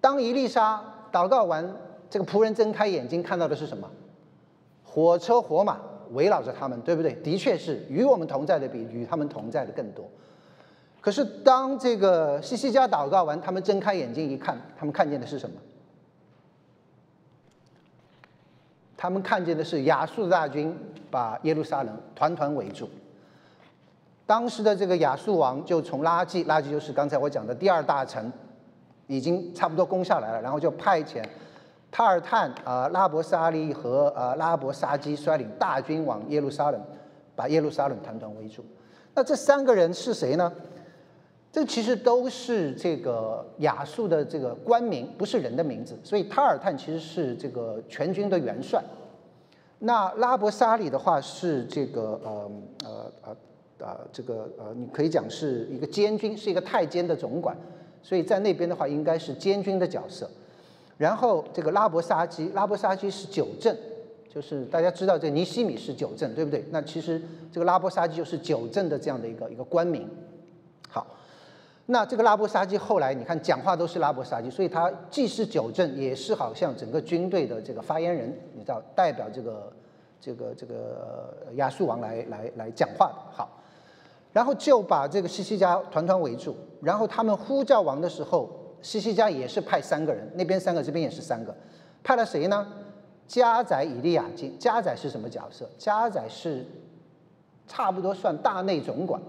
[0.00, 1.74] 当伊丽莎祷告完，
[2.08, 3.90] 这个仆人睁开眼睛看到的是什么？
[4.98, 5.78] 火车火马
[6.10, 7.12] 围绕着他们，对不对？
[7.22, 10.04] 的确是与我们同在的比与他们同在的更多。
[11.00, 15.56] 可是当这个西西家祷告完，他们睁开眼睛一看，他们看见的是什么？
[18.96, 20.76] 他们看见的是亚述大军
[21.12, 22.90] 把耶路撒冷团团围住。
[24.26, 28.32] 当时的这个亚述王就从拉基，拉基就是刚才我讲的第二大城，
[29.06, 31.22] 已经差不多攻下来了，然后就派遣
[31.90, 36.80] 塔尔探啊、拉伯沙利和呃拉伯沙基率领大军往耶路撒冷，
[37.34, 38.64] 把耶路撒冷团团围住。
[39.14, 40.52] 那这三个人是谁呢？
[41.50, 45.98] 这其实都是这个亚述的这个官名，不是人的名字。
[46.04, 48.80] 所以塔尔探其实是这个全军的元帅。
[49.78, 52.50] 那拉伯沙里的话是这个呃
[52.84, 53.36] 呃呃
[53.78, 57.56] 呃这个呃，你可以讲是一个监军，是一个太监的总管。
[58.02, 60.30] 所以在那边的话，应该是监军的角色。
[60.98, 63.74] 然后这个拉伯沙基，拉伯沙基是九镇，
[64.28, 66.62] 就是大家知道这尼西米是九镇，对不对？
[66.70, 70.06] 那其实这个拉伯沙基就是九镇的这样的一个一个官名。
[70.90, 71.06] 好。
[71.90, 79.72] 那这个拉伯沙基后来，你看讲话都是拉伯沙基，所以他既是九镇，也是好像整个军队的这个发言人，你知道，代表这个
[80.20, 83.14] 这个这个亚述王来来来讲话的。
[83.32, 83.48] 好，
[84.34, 88.50] 然后就把这个西西家团团围住，然后他们呼叫王的时候，
[88.82, 91.54] 西西家也是派三个人，那边三个，这边也是三个，
[92.02, 92.66] 派了谁呢？
[93.26, 95.68] 加载以利亚金，加载是什么角色？
[95.76, 96.64] 加载是
[97.66, 99.20] 差不多算大内总管。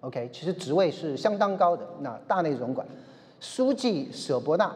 [0.00, 1.88] OK，其实职位是相当高的。
[2.00, 2.86] 那大内总管、
[3.40, 4.70] 书记舍伯纳，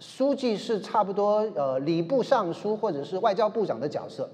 [0.00, 4.28] 书记是差不多呃礼部尚书或者是外交部长的角色。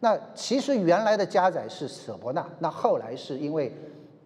[0.00, 3.72] 那其实原来的加载是舍伯纳，那后来是因为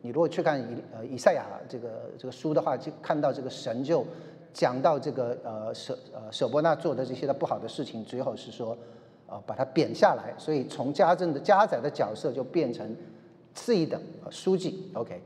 [0.02, 4.04] 你如果去看以呃以赛亚这个这个书的话，就看到这个神就
[4.52, 8.76] 讲到这个呃舍呃舍伯纳做的这些的不好的事情，最后是说
[9.26, 12.96] 呃把他贬下来，所以从家政的加载的角色就变成
[13.54, 14.90] 次一等书记。
[14.94, 15.20] OK。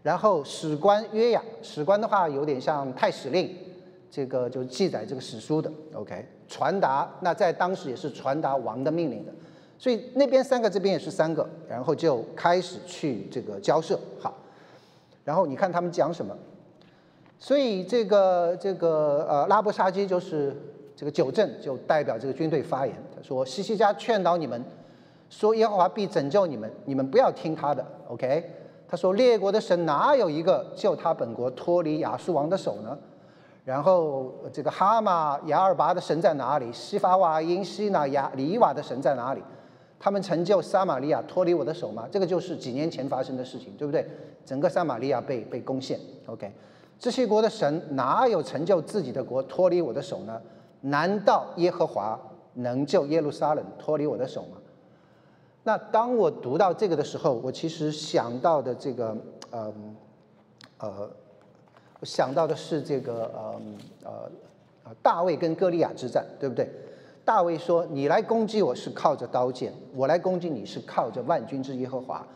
[0.00, 3.54] 然后史官约雅，史官的话有点像太史令，
[4.08, 9.32] 这个就记载这个史书的，OK，传达那在当时也是传达王的命令的，
[9.76, 14.32] 所以那边三个，这边也是三个，然后就开始去这个交涉，好，
[15.24, 16.34] 然后你看他们讲什么，
[17.38, 20.56] 所以这个这个呃拉布沙基就是
[20.96, 24.62] 这个九正就代表这个军队发言，他说西西家劝导你们，
[25.30, 28.54] 说耶和华必拯救你们，你们不要听他的，OK。
[28.90, 32.98] 他说：“列国的神哪有一个救他本国脱离亚述王的手呢？
[33.62, 36.72] 然后这个哈马亚尔拔的神在哪里？
[36.72, 39.42] 西法瓦因西那亚里瓦的神在哪里？
[40.00, 42.08] 他们成就撒玛利亚脱离我的手吗？
[42.10, 44.08] 这个就是几年前发生的事情，对不对？
[44.46, 46.00] 整个撒玛利亚被被攻陷。
[46.24, 46.50] OK，
[46.98, 50.40] 这些国的神哪有成就自己的国脱离我的手呢？
[50.80, 52.18] 难道耶和华
[52.54, 54.56] 能救耶路撒冷脱离我的手吗？”
[55.64, 59.16] 那当我读到这个的时候，我其实想到的这个，
[59.52, 59.96] 嗯，
[60.78, 61.10] 呃，
[62.00, 63.60] 我想到的是这个呃
[64.04, 64.12] 呃
[64.84, 66.70] 呃大卫跟歌利亚之战，对不对？
[67.24, 72.26] 大卫说：“你来攻击我是靠着刀剑，我来攻击你是靠着万军之耶和华。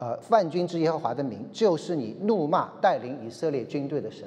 [0.00, 4.26] 呃，万军之耶和华的名，就是你怒骂带领以色列军队的神。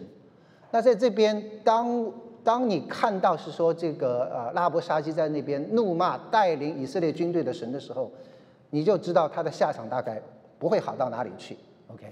[0.70, 2.12] 那在这边，当
[2.44, 8.12] 当你看到是说这个呃拉伯沙基在那边怒骂带领以色列军队的神的时候，
[8.70, 10.22] 你就知道他的下场大概
[10.60, 11.58] 不会好到哪里去。
[11.92, 12.06] OK，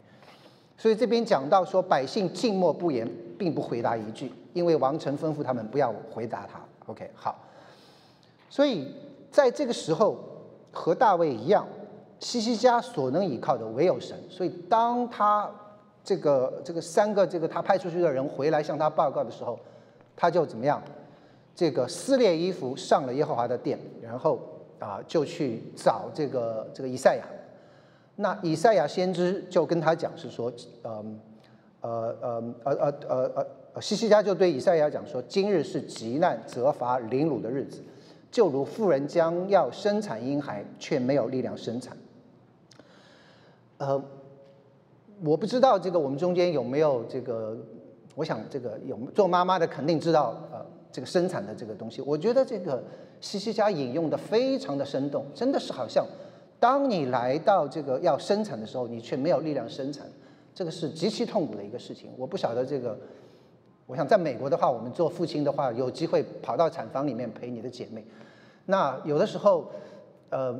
[0.76, 3.08] 所以这边讲到说百姓静默不言，
[3.38, 6.60] 并不回答一句，因为王臣吩咐他们不要回答他。
[6.88, 7.40] OK，好，
[8.50, 8.92] 所以
[9.30, 10.18] 在这个时候
[10.72, 11.64] 和大卫一样。
[12.22, 15.52] 西西家所能依靠的唯有神，所以当他
[16.04, 19.60] 这个这个三个这个他派出去的人回来向他报告的时候，
[20.16, 20.82] 他就怎么样？
[21.54, 24.40] 这个撕裂衣服上了耶和华的殿，然后
[24.80, 27.26] 啊就去找这个这个以赛亚。
[28.16, 30.52] 那以赛亚先知就跟他讲是说，
[30.84, 31.20] 嗯
[31.82, 37.82] 呃呃呃呃呃呃西西家就对以赛亚讲说，今日是极难责罚凌辱的日子，
[38.32, 41.98] 就如妇人将要生产婴孩，却没有力量生产。
[43.82, 44.00] 呃，
[45.24, 47.58] 我不知道这个我们中间有没有这个，
[48.14, 52.00] 我想这个有做妈妈的肯定知道呃这个生产的这个东西。
[52.04, 52.84] 我觉得这个
[53.22, 56.06] 西西家引用的非常的生动，真的是好像
[56.60, 60.06] 当你来到这个要生产的时候，你却没有力量生产，
[60.54, 62.12] 这个是极其痛苦的一个事情。
[62.18, 62.96] 我不晓得这个，
[63.88, 68.06] 我想在美国的话，我们做父亲的话，有机会跑到产房里面陪你的姐妹，
[68.68, 69.72] 那有的时候，
[70.30, 70.56] 呃。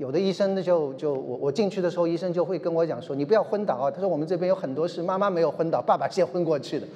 [0.00, 6.86] 有的医生呢，就就我我进去的时候，医生就会跟我讲说：“你不要昏倒啊。”他说：“我们这边有很多是妈妈没有昏倒，爸爸先昏过去的。”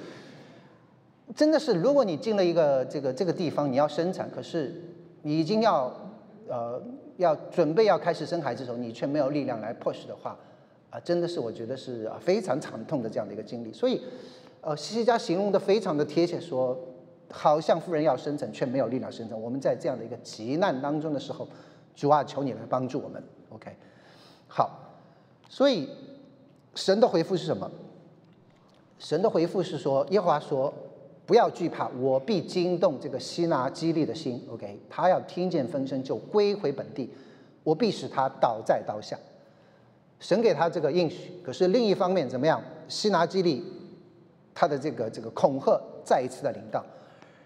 [1.35, 4.73] 真的是，如果你进了一个这个这个地方，你要生产，可是
[5.21, 5.95] 你已经要
[6.47, 6.81] 呃
[7.17, 10.35] 要准备要开始生孩子的时候，你却没有力量来 push 的话，
[10.89, 13.71] 啊，真的是我觉得是啊非常惨痛的这样的一个经历。
[13.71, 14.01] 所以，
[14.61, 16.75] 呃，西西家形容的非常的贴切，说
[17.29, 19.39] 好像夫人要生产，却没有力量生产。
[19.39, 21.47] 我们在这样的一个急难当中的时候。
[21.95, 23.23] 主啊，求你来帮助我们。
[23.49, 23.75] OK，
[24.47, 24.69] 好，
[25.49, 25.89] 所以
[26.75, 27.71] 神的回复是什么？
[28.99, 30.73] 神的回复是说，耶和华说，
[31.25, 34.45] 不要惧怕，我必惊动这个希拿基利的心。
[34.51, 37.09] OK，他要听见风声就归回本地，
[37.63, 39.17] 我必使他倒在刀下。
[40.19, 42.61] 神给他这个应许，可是另一方面怎么样？
[42.87, 43.63] 希拿基利
[44.53, 46.83] 他的这个这个恐吓再一次的临到。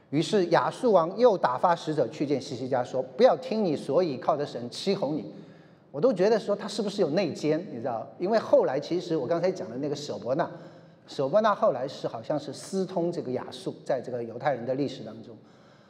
[0.10, 5.32] 于是亚述王又打发使者去见西西家，说：“不要听你所倚靠的神欺哄你。”
[5.92, 8.08] 我都觉得说他是不是有内奸，你知道？
[8.18, 10.50] 因为后来其实我刚才讲的那个舍伯纳，
[11.08, 15.36] 舍伯纳后来是好像是私通这个亚述，在这个犹太人的历史当中。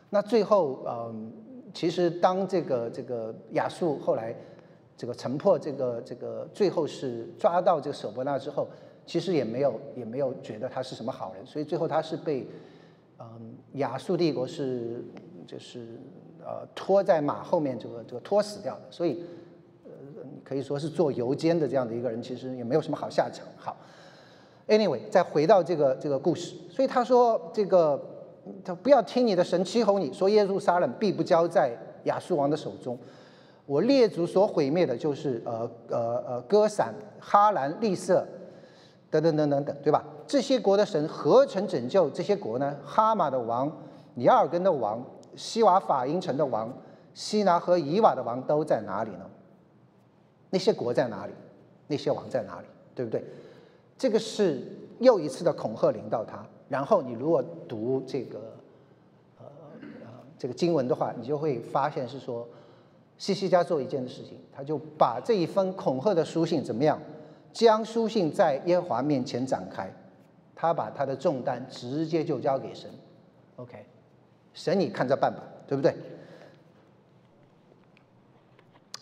[0.09, 1.31] 那最后，嗯，
[1.73, 4.35] 其实当这个这个亚述后来
[4.97, 8.67] 这个城破这个这个最后是抓到这个舍伯纳之后，
[9.05, 12.45] 其实也没有也没有觉得他是什么好人，所以最后他是被。
[13.21, 15.03] 嗯，亚述帝国是
[15.45, 15.99] 就是
[16.39, 19.23] 呃拖在马后面，这个这个拖死掉的，所以
[19.85, 19.91] 呃
[20.43, 23.45] 可以说是做游监的这样的一个人，其实也没有什么好下场。
[23.57, 23.77] 好
[24.67, 28.01] ，anyway，再回到这个这个故事，所以他说这个
[28.63, 32.97] 他不要听你的神欺哄你，说耶路撒冷必不交在亚述王的手中，
[33.65, 38.27] 我列祖所毁灭的就是呃呃呃歌散、哈兰、利色。
[39.11, 40.05] 等等等等等，对吧？
[40.29, 42.77] 这些国的神何曾拯救这些国呢？
[42.85, 43.69] 哈马的王、
[44.13, 45.03] 尼尔根的王、
[45.35, 46.71] 西瓦法因城的王、
[47.15, 49.25] 西拿和以瓦的王都在哪里呢？
[50.51, 51.33] 那些国在哪里？
[51.87, 52.67] 那些王在哪里？
[52.93, 53.25] 对不对？
[53.97, 54.61] 这个是
[54.99, 56.45] 又一次的恐吓临到他。
[56.67, 58.39] 然后你如果读这个
[59.39, 59.45] 呃
[60.37, 62.47] 这个经文的话，你就会发现是说，
[63.17, 67.01] 西西家做一件的事情，他就把这一封恐吓的书信怎么样？
[67.51, 69.91] 将书信在耶和华面前展开，
[70.59, 72.89] 他把他的重担直接就交给神
[73.55, 73.85] ，OK，
[74.53, 75.95] 神你看着办吧，对不对？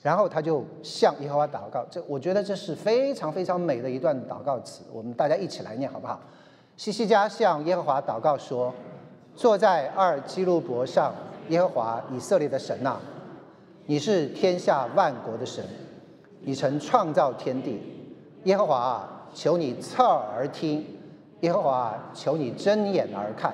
[0.04, 6.22] 然后他就向耶和华祷告，这我觉得这是非常非常美的一段祷告词，我们大家一起来念好不好？
[6.78, 8.72] 西西家向耶和华祷告说
[9.36, 11.12] ：“坐在二基路伯上，
[11.50, 13.00] 耶和华以色列的神呐，
[13.88, 15.66] 你是天下万国的神，
[16.42, 17.82] 你曾创造天地。”
[18.46, 20.84] 耶和华啊，求你侧耳而听；
[21.42, 23.54] 耶和华，求你睁眼而看。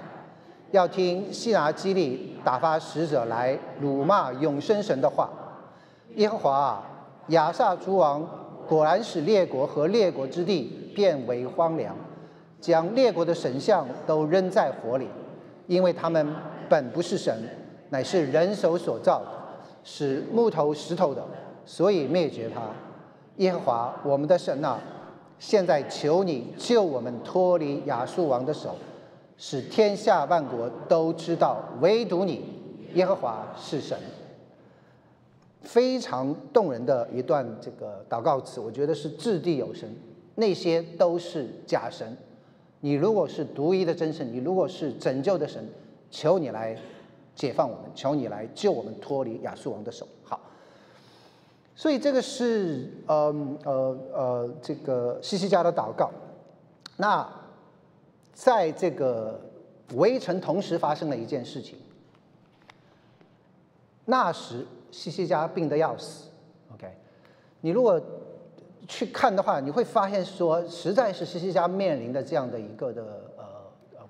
[0.72, 5.30] 要听希拿基利打发使者来辱骂永生神的话。
[6.16, 6.84] 耶和华啊，
[7.28, 8.28] 亚萨诸王
[8.68, 11.96] 果然使列国和列国之地变为荒凉，
[12.60, 15.08] 将列国的神像都扔在火里，
[15.68, 16.28] 因为他们
[16.70, 17.36] 本不是神，
[17.90, 19.28] 乃是人手所造的，
[19.84, 21.24] 使木头石头的，
[21.66, 22.62] 所以灭绝他。
[23.38, 24.80] 耶和华我们的神呐，
[25.44, 28.78] 现在求你救我们脱离亚述王的手，
[29.38, 32.46] 使天下万国都知道，唯独你
[32.94, 34.00] 耶和华是神。
[35.62, 39.90] 非常动人的一段这个祷告词，我觉得是掷地有声。
[40.36, 42.16] 那些都是假神，
[42.80, 45.62] 你如果是独一的真神，你如果是拯救的神，
[46.10, 46.74] 求你来
[47.36, 50.08] 解放我们，求你来救我们脱离亚述王的手。
[50.24, 50.40] 好，
[51.76, 56.12] 所以这个是呃呃呃这个西西家的祷告。
[56.98, 57.28] 那
[58.34, 59.40] 在这个
[59.96, 61.78] 围城同时发生了一件事情，
[64.06, 66.30] 那时西西家病得要死。
[66.74, 66.88] OK，
[67.62, 68.02] 你如果。
[68.86, 73.46] 去看的话，你会发现说，实在是西西家面临的这样的一个的呃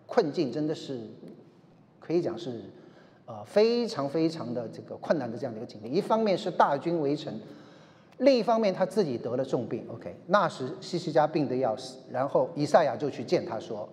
[0.07, 0.99] 困境，真的是
[1.99, 2.59] 可以讲是
[3.25, 5.87] 呃非常非常的这个困难的这样的一个境地。
[5.87, 7.33] 一方面是大军围城，
[8.17, 9.85] 另一方面他自己得了重病。
[9.89, 13.87] OK，那时西西家病得要死，然后以赛亚就去见他说：“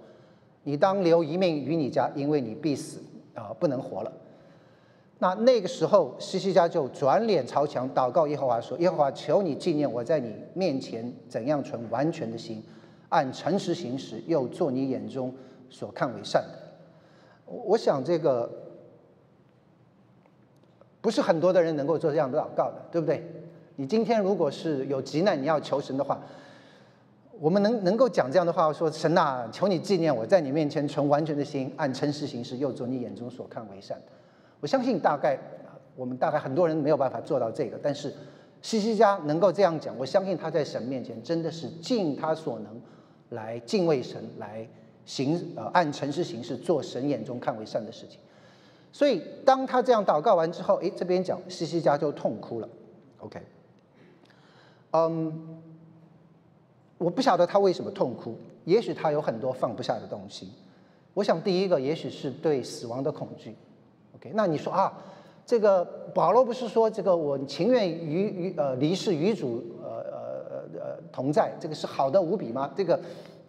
[0.64, 3.00] 你当留一命于你家，因为你必死
[3.34, 4.12] 啊，不能活了。”
[5.22, 12.62] 那那个时候，西西家就转脸朝墙祷告耶和华说：“耶和华，求你纪念我在你面前怎样存完全的心，
[13.10, 15.30] 按诚实行事，又做你眼中
[15.68, 16.58] 所看为善的。”
[17.44, 18.50] 我想这个
[21.00, 23.24] 不是很多的人能够做这样的祷告的，对不对？
[23.76, 26.20] 你今天如果是有急难，你要求神的话，
[27.38, 33.98] 我们能能够讲这样的话，说神呐，求你纪念我在你面前存完全的心，按诚实行事，又做你眼中所看为善。
[34.60, 35.38] 我相信大概
[35.96, 38.12] 我们大概很多人没有办法做到这个，但是
[38.60, 42.78] 西西家能够这样讲，我相信他在神面前真的是尽他所能
[43.30, 44.68] 来敬畏神，来
[45.06, 48.20] 行呃按诚实行事，做神眼中看为善的事情。
[48.92, 52.68] 所以当他这样祷告完之后，诶，这边讲西西家就痛哭了。
[53.18, 53.40] OK，
[54.90, 55.58] 嗯，
[56.98, 58.34] 我不晓得他为什么痛哭，
[58.64, 60.50] 也许他有很多放不下的东西。
[61.14, 63.54] 我想第一个也许是对死亡的恐惧。
[64.16, 64.92] OK，那你说啊，
[65.46, 65.84] 这个
[66.14, 70.20] 保罗不是说这个我情愿与与呃离世与主呃呃
[70.50, 72.72] 呃呃同在，这个是好的无比吗？
[72.76, 72.98] 这个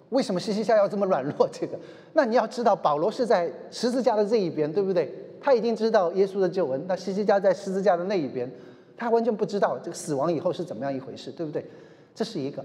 [0.09, 1.47] 为什么西西家要这么软弱？
[1.51, 1.79] 这个，
[2.13, 5.11] 那你要知道保罗是在十字架的这一边，对不对？
[5.41, 8.49] 他已经知道耶稣的救恩，那西西家在十字架的那一边，
[8.95, 11.65] 他完全不知道这个死亡以后是怎么样一回事，对不对？
[12.13, 12.63] 这是一个。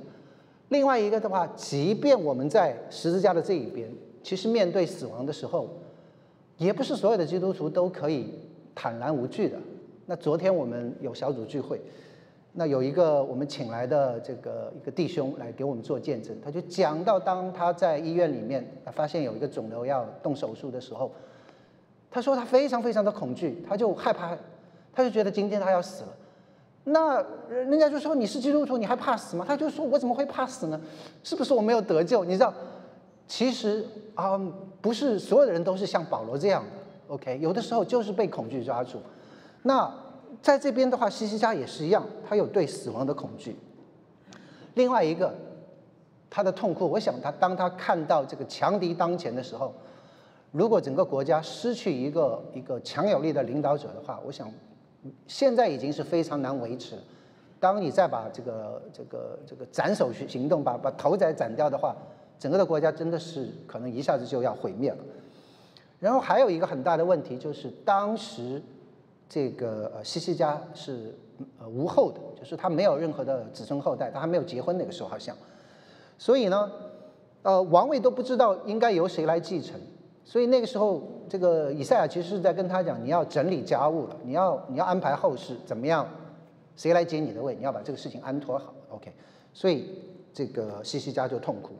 [0.68, 3.91] 另外一个的话，即便我们在十字架的这一边，
[4.22, 5.68] 其实面对死亡的时候。
[6.59, 8.33] 也不是所有的基督徒都可以
[8.74, 9.59] 坦然无惧的。
[10.07, 11.79] 那昨天我们有小组聚会，
[12.55, 21.12] 那有一个我们请来的这个一个弟兄来给我们做见证，他就讲到当他在医院里面，发现有一个肿瘤要动手术的时候，
[22.17, 24.35] 他说他非常非常的恐惧，他就害怕，
[24.91, 26.09] 他就觉得今天他要死了。
[26.85, 29.45] 那人家就说你是基督徒，你还怕死吗？
[29.47, 30.81] 他就说我怎么会怕死呢？
[31.23, 32.25] 是不是我没有得救？
[32.25, 32.55] 你知道？
[33.29, 34.41] 其实啊，
[34.81, 37.39] 不是所有的人都是像保罗这样的，OK？
[37.39, 38.99] 有的时候就是被恐惧抓住。
[39.64, 39.93] 那
[40.41, 43.55] 在这边的话，西西家也是一样，他有对死亡的恐惧。
[44.73, 45.35] 另外一个，
[46.31, 49.75] 他的痛苦，我想他当他看到这个强敌当前的时候，
[50.57, 54.51] 如果整个国家失去一个一个强有力的领导者的话，我想
[55.27, 56.97] 现在已经是非常难维持。
[57.61, 61.95] 当你再把这个这个这个斩首去行动，把把头仔斩掉的话。
[62.39, 64.99] 整个的国家真的是可能一下子就要毁灭了。
[65.99, 68.63] 然后还有一个很大的问题就是，当时
[69.27, 71.19] 这个呃西西家是
[71.59, 75.35] 呃无后的，就是他没有任何的子孙后代，他还没有结婚那个时候好像。
[76.19, 76.71] 所以呢，
[77.43, 79.81] 呃王位都不知道应该由谁来继承。
[80.29, 86.05] 所以那个时候，这个以赛亚其实是在跟他讲，你要整理家务了，你要你要安排后事怎么样，
[86.74, 88.74] 谁来接你的位，你要把这个事情安妥好。
[88.89, 89.12] OK，
[89.53, 90.03] 所以
[90.35, 91.74] 这个西西家就痛苦。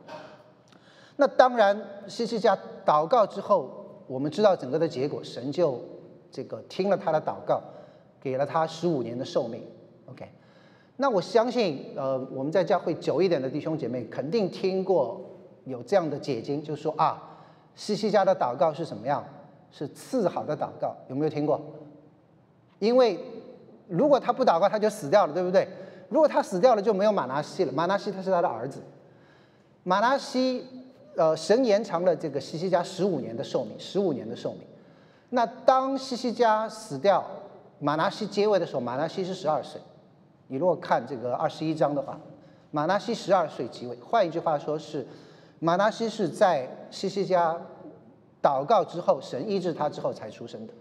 [1.17, 1.77] 那当然，
[2.07, 5.81] 西西家祷告之后，我们知道整个的结果，神就
[6.31, 7.61] 这个听了他的祷告，
[8.21, 9.61] 给了他十五年的寿命。
[10.09, 10.25] OK，
[10.95, 15.19] 那我相信，呃，我们在教会久一点的弟兄姐妹肯定听过
[15.65, 17.26] 有这样的解经，就说啊，
[17.77, 19.23] 西西家的祷告是什么样？
[19.71, 21.61] 是次好的祷告，有没有听过？
[22.79, 23.17] 因为
[23.87, 25.65] 如果他不祷告，他就死掉了，对不对？
[26.09, 27.71] 如果他死掉了，就没有马拿西了。
[27.71, 28.81] 马拿西他是他的儿子，
[29.83, 30.65] 马拿西。
[31.15, 34.61] 呃，神延长了这个西西家十五年的寿命，十五年的寿命。
[35.31, 37.25] 那当西西家死掉，
[37.79, 39.81] 马拿西接位的时候，马拿西是十二岁。
[40.45, 42.19] 你如果看这个二十一章的话，
[42.69, 43.97] 马拿西十二岁即位。
[43.99, 45.07] 换一句话说，是
[45.59, 47.59] 马拿西是在西西家
[48.41, 50.73] 祷告之后，神医治他之后才出生的。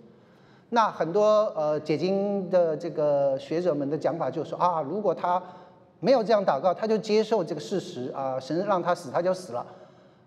[0.70, 5.42] 那很多呃解经的这个学者们的讲法就是说啊，如果他
[6.00, 9.64] 没有这样祷告，他就接受这个事实啊，神让他死，他就死了，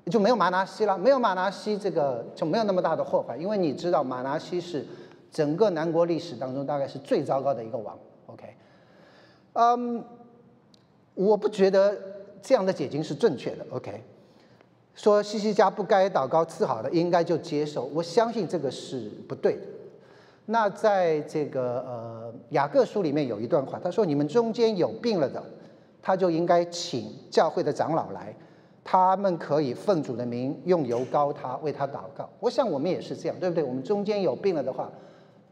[0.09, 4.85] 就没有马拿西了，没有马拿西，这个就没有那么大的祸患，因为你知道马拿西是
[5.29, 7.95] 整个南国历史当中大概是最糟糕的一个王。
[8.27, 8.55] OK，
[9.53, 10.03] 嗯，
[11.13, 11.95] 我不觉得
[12.41, 13.65] 这样的解经是正确的。
[13.69, 14.03] OK，
[14.99, 19.61] 说西西家不该祷告赐好的，应该就接受，我相信这个是不对的。
[20.47, 25.41] 那在这个呃雅各书里面有一段话，他说：“你们中间有病了的，
[26.01, 28.35] 他就应该请教会的长老来，
[28.83, 33.63] 他们可以奉主的名用油膏他，为他祷告。”我想我们也是这样，对不对？
[33.63, 34.91] 我们中间有病了的话，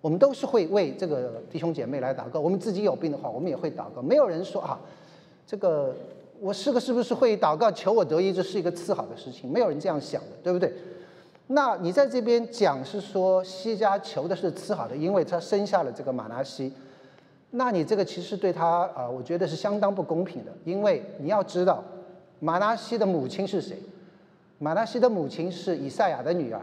[0.02, 2.42] 我们都是会为这个弟兄姐妹来祷告。
[2.42, 4.02] 我们自己有病的话，我们也会祷告。
[4.02, 4.78] 没有人说啊，
[5.46, 5.96] 这个
[6.40, 9.52] 我是个是不是会祷告求我得医，这是一个次好的事情？
[9.52, 10.74] 没有人这样想的，对不对？
[11.48, 16.74] 那你在这边讲是说西家求的是赐好的，因为他生下了这个马拿西，
[17.52, 21.84] 那你这个其实对他啊，我觉得是相当不公平的，因为你要知道，
[22.40, 23.78] 马拿西的母亲是谁？
[24.60, 26.62] 马拿西的母亲是以赛亚的女儿，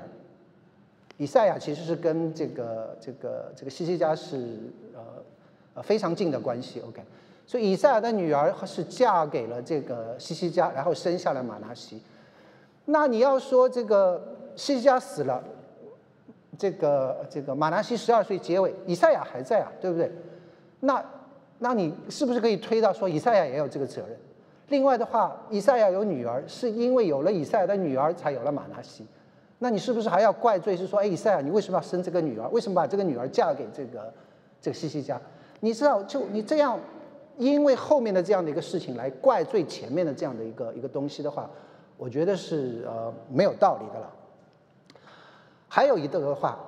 [1.16, 4.36] 以赛亚其实是跟这个这个这个西西家是
[4.94, 5.00] 呃
[5.74, 7.00] 呃非常近的关系，OK，
[7.46, 12.02] 所以以赛亚的女儿是嫁给了这个西西家，然后生下了马拿西，
[12.84, 14.30] 那你要说这个。
[14.56, 15.42] 西西家死了，
[16.56, 20.08] 这个这个马拿西十二岁结尾，以赛亚还在啊，对不对？
[20.78, 21.04] 那
[21.58, 24.16] 那你是不是可以推到说以赛亚也有这个责任？
[24.68, 29.04] 另外的话，以赛亚有女儿，是因为有了以赛亚的女儿才有了马拿西，
[29.58, 32.48] 那你是不是还要怪罪是说，哎，以赛亚你为什么要生这个女儿？
[32.50, 34.14] 为什么把这个女儿嫁给这个
[34.60, 35.20] 这个西西家？
[35.58, 36.78] 你知道，就你这样，
[37.38, 41.48] 因为后面的这样的一个事情来怪罪前面的这样的一个一个东西的话，
[41.96, 44.10] 我觉得是呃没有道理的了。
[45.68, 46.58] 还有一个的话，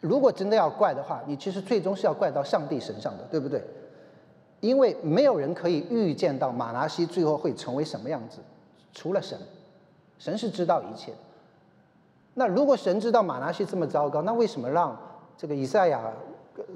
[0.00, 3.62] 如果真的要怪的话，你其实最终是要怪到上帝身上的，对不对？
[4.60, 8.38] 因为没有人可以预见到马拿西最后会成为什么样子，
[8.92, 9.36] 除了神，
[10.18, 11.18] 神是知道一切的。
[12.34, 14.96] 那如果神知道马拿西这么糟糕，那为什么让
[15.36, 16.00] 这个以赛亚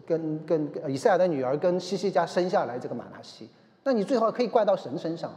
[0.07, 3.49] 跟跟跟以赛亚的女儿跟西西家生下来这个马拿西？
[3.85, 5.31] 那你最后可以怪到神身上。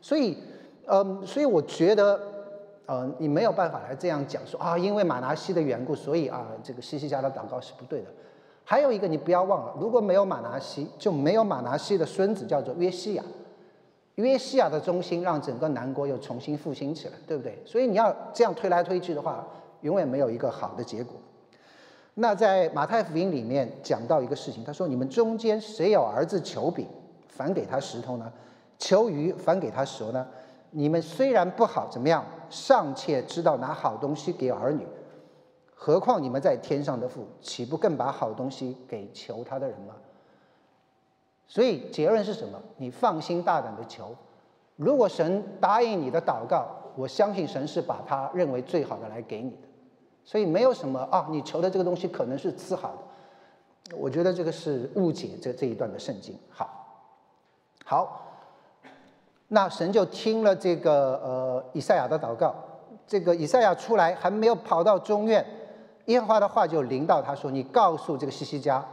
[0.00, 0.38] 所以，
[0.86, 2.20] 嗯，所以我觉得。
[2.88, 8.06] 呃，你没有办法来这样讲说啊，因为马拿西的缘故，所以啊，这个西西家的祷告是不对的。
[8.62, 13.24] 还有一个，你不要忘了，如果没有马拿西，就没有马拿西的孙子叫做约西亚。
[14.14, 17.60] 约西亚的中心让整个南国又重新复兴起来，对不对？
[17.64, 19.44] 所以你要这样推来推去的话，
[19.80, 21.16] 永远没有一个好的结果。
[22.18, 26.88] 那在马太福音里面讲到一个事情，他说：你们中间谁有儿子求饼，
[27.28, 28.32] 反给他石头呢？
[28.78, 30.26] 求鱼，反给他蛇呢？
[30.70, 32.24] 你们虽然不好，怎么样？
[32.48, 34.86] 尚且知道拿好东西给儿女，
[35.74, 39.94] 何况你们在天上的父，岂不更把好东西给求他的人吗？
[41.46, 42.58] 所以结论是什么？
[42.78, 44.16] 你放心大胆的求，
[44.76, 49.68] 如果神答应你的祷告，我相信神是把他认为最好的来给你的。
[50.26, 53.96] 所以没有什么啊，你求的这个东西可能是次好的。
[53.96, 56.36] 我觉得这个是误解这这一段的圣经。
[56.50, 56.68] 好，
[57.84, 58.22] 好。
[59.48, 62.52] 那神就听了这个呃以赛亚的祷告，
[63.06, 65.46] 这个以赛亚出来还没有跑到中院，
[66.06, 68.84] 耶和华的话就临到他说：“你告诉这个西西家，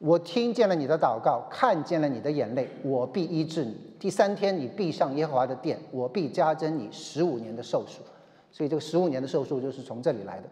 [0.00, 3.76] 我听见了你的祷告，看见了你的眼泪，我必医治你。
[4.00, 8.02] 第三天你必上耶和华的殿，我必加增你十五年的寿数。
[8.50, 10.48] 所以这个十五年的寿数就是从这里来的，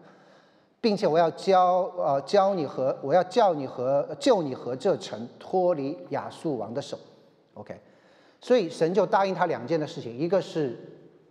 [0.79, 6.97] 并且我要教呃教你和我要叫你和救你和这城脱离亚述王的手。
[7.55, 7.79] OK。
[8.39, 10.77] 所以神就答应他两件的事情，一个是，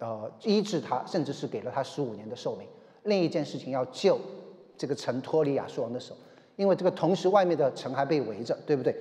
[0.00, 2.66] 呃，医治他，甚至是给了他十五年的寿命；
[3.04, 4.18] 另一件事情要救
[4.76, 6.16] 这个城脱离亚述王的手，
[6.56, 8.92] 因为这个同时外面的城还被围着，对不对？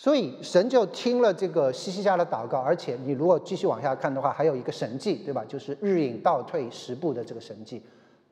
[0.00, 5.44] 所以神就听了这个西西家的祷告，而且你如果继续往下看的话，还有一个神迹，对吧？
[5.48, 7.82] 就是日影倒退十步的这个神迹。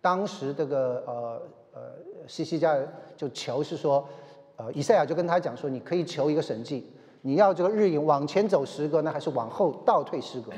[0.01, 1.43] 当时这个呃
[1.75, 1.81] 呃
[2.29, 2.79] 西西家
[3.17, 4.07] 就求是说，
[4.55, 6.89] 呃以赛亚就跟他讲说，你可以求一个神迹。
[7.23, 10.53] 你要这个日影往前走十格呢，还是往后倒退十格？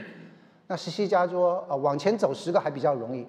[0.67, 3.27] 那西西家说，呃，往前走十个还比较容易，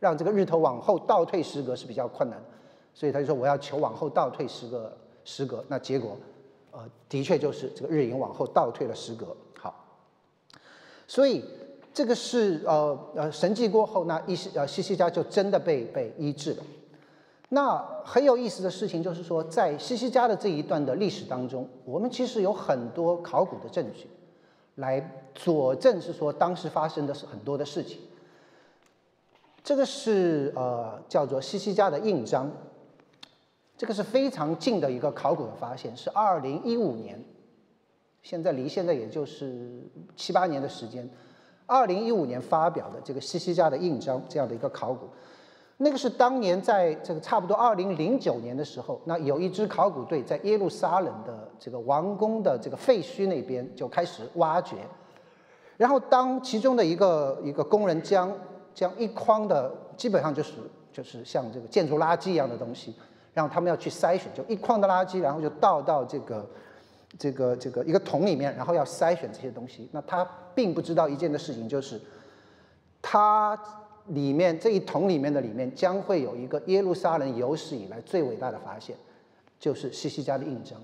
[0.00, 2.36] 让这个日头往后倒退十格是比较困难，
[2.92, 4.92] 所以他就说我要求往后倒退十个
[5.22, 5.64] 十格。
[5.68, 6.16] 那结果，
[6.72, 9.36] 呃，的确就是这个日影往后倒退了十格。
[9.56, 9.72] 好，
[11.06, 11.44] 所以
[11.94, 16.64] 这个是呃呃神迹过后，那伊西呃西西家就真的被被医治了。
[17.50, 24.06] 那很有意思的事情就是说，在西西家的这一段的历史当中，我们其实有很多考古的证据，
[24.76, 27.98] 来佐证是说当时发生的是很多的事情。
[29.62, 32.50] 这个是呃叫做西西家的印章，
[33.82, 37.20] 这个是非常近的一个考古的发现，是二零一五年，
[38.22, 39.82] 现在离现在也就是
[40.14, 41.10] 七八年的时间。
[41.66, 45.08] 二零一五年发表的这个西西家的印章这样的一个考古，
[45.78, 54.76] 那个是当年在这个差不多二零零九年的时候，那有一支考古队在耶路撒冷的这个王宫的这个废墟那边就开始挖掘，
[55.76, 58.32] 然后当其中的一个一个工人将
[58.72, 60.52] 将一筐的基本上就是
[60.92, 62.94] 就是像这个建筑垃圾一样的东西，
[63.34, 66.48] 然后他们要去筛选，就一筐的垃圾，然后就倒到这个。
[67.18, 69.86] 这个这个一个桶里面，然后要筛选这些东西。
[69.92, 72.00] 那他并不知道一件的事情，就是
[73.02, 73.54] 它
[74.06, 78.96] 里面这一桶里面的里面将会有一个耶路撒冷有史以来最伟大的发现，
[79.60, 80.80] 就是西西家的印章。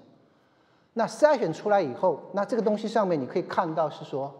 [0.92, 4.30] 那筛选出来以后，那这个东西上面你可以看到是说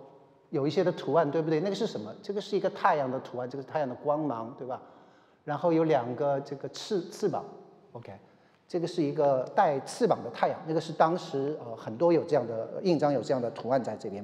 [0.51, 1.59] 有一些的图案，对不对？
[1.61, 2.15] 那个是什么？
[2.23, 4.79] 这个是一个太阳的图案，这个是太阳的光芒，对吧？
[5.45, 7.43] 然后有两个这个翅翅膀
[7.93, 8.13] ，OK。
[8.71, 14.23] 这个是一个带翅膀的太阳，那个是当时呃很多有这样的印章，有这样的图案在这边。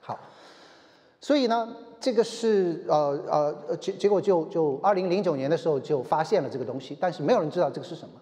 [0.00, 0.18] 好，
[1.20, 8.14] 所以呢，这个是呃呃结结果就就二零零九年的时候就发现了这个东西，但是没有人知道这个是什么，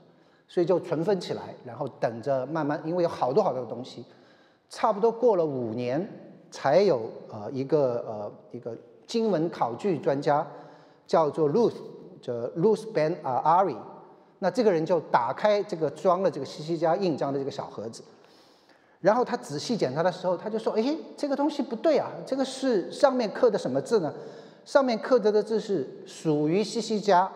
[0.47, 4.05] 所以就存封起来，然后等着慢慢，因为有好多好多的东西，
[4.69, 6.07] 差不多过了五年，
[6.51, 10.47] 才有呃一个呃一个经文考据专家
[11.07, 11.77] 叫做 Ruth，
[12.21, 13.77] 叫 Ruth Ben Ari。
[14.43, 18.03] 那这个人就打开这个装了这个西西家印章的这个小盒子，
[18.99, 24.13] 然后他仔细检查的时候，他就说：“哎，这个东西不对啊，这个是上面刻的什么字呢？
[24.65, 27.31] 上面刻着的字是属于西西家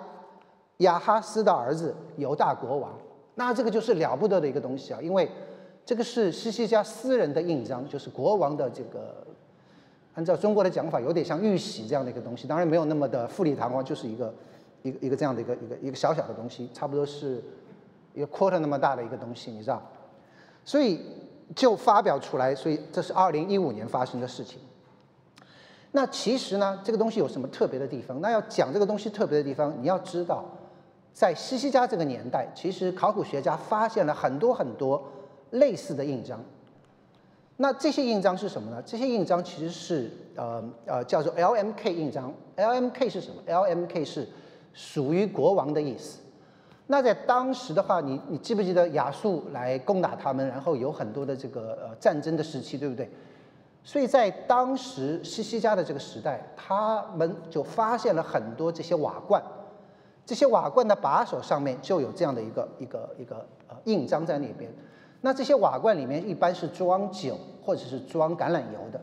[0.79, 2.99] 亚哈斯的儿子犹大国王。
[3.35, 5.31] 那这个就是了不得的一个东西啊，因为
[5.85, 9.27] 这个是西西家私人的印章，就是国王的这个，
[10.15, 14.33] 按照中国的讲法，有点像玉玺这样的一个东西，当然没有那么的富丽堂皇，就是一个。”
[14.85, 17.43] 一个一个这样的一个一个一个小小的东西，差不多是
[18.13, 19.83] 一个 quarter 那么大的一个东西，你知道？
[20.65, 21.01] 所以
[21.57, 24.61] 就发表出来，所以这是二零一五年发生的事情。
[25.93, 28.21] 那其实呢，这个东西有什么特别的地方？
[28.21, 30.45] 那要讲这个东西特别的地方，你要知道，
[31.13, 35.03] 在西西家这个年代，其实考古学家发现了很多很多
[35.51, 36.43] 类似的印章。
[37.57, 38.83] 那这些印章是什么呢？
[38.85, 42.35] 这些印章其实是呃呃叫做 LMK 印章。
[42.57, 44.27] LMK 是什么？LMK 是
[44.75, 46.21] 属于国王的意思。
[46.87, 53.09] 那在当时的话，你你记不记得亚述来攻打他们，然后有很多的这个呃战争的时期，对不对？
[53.83, 59.43] 所以在当时西西家的这个时代，他们就发现了很多这些瓦罐，
[60.27, 64.71] 这些瓦罐的把手上面就有这样的一个一个一个呃印章在那边。
[65.23, 69.01] 那这些瓦罐里面一般是装酒或者是装橄榄油的，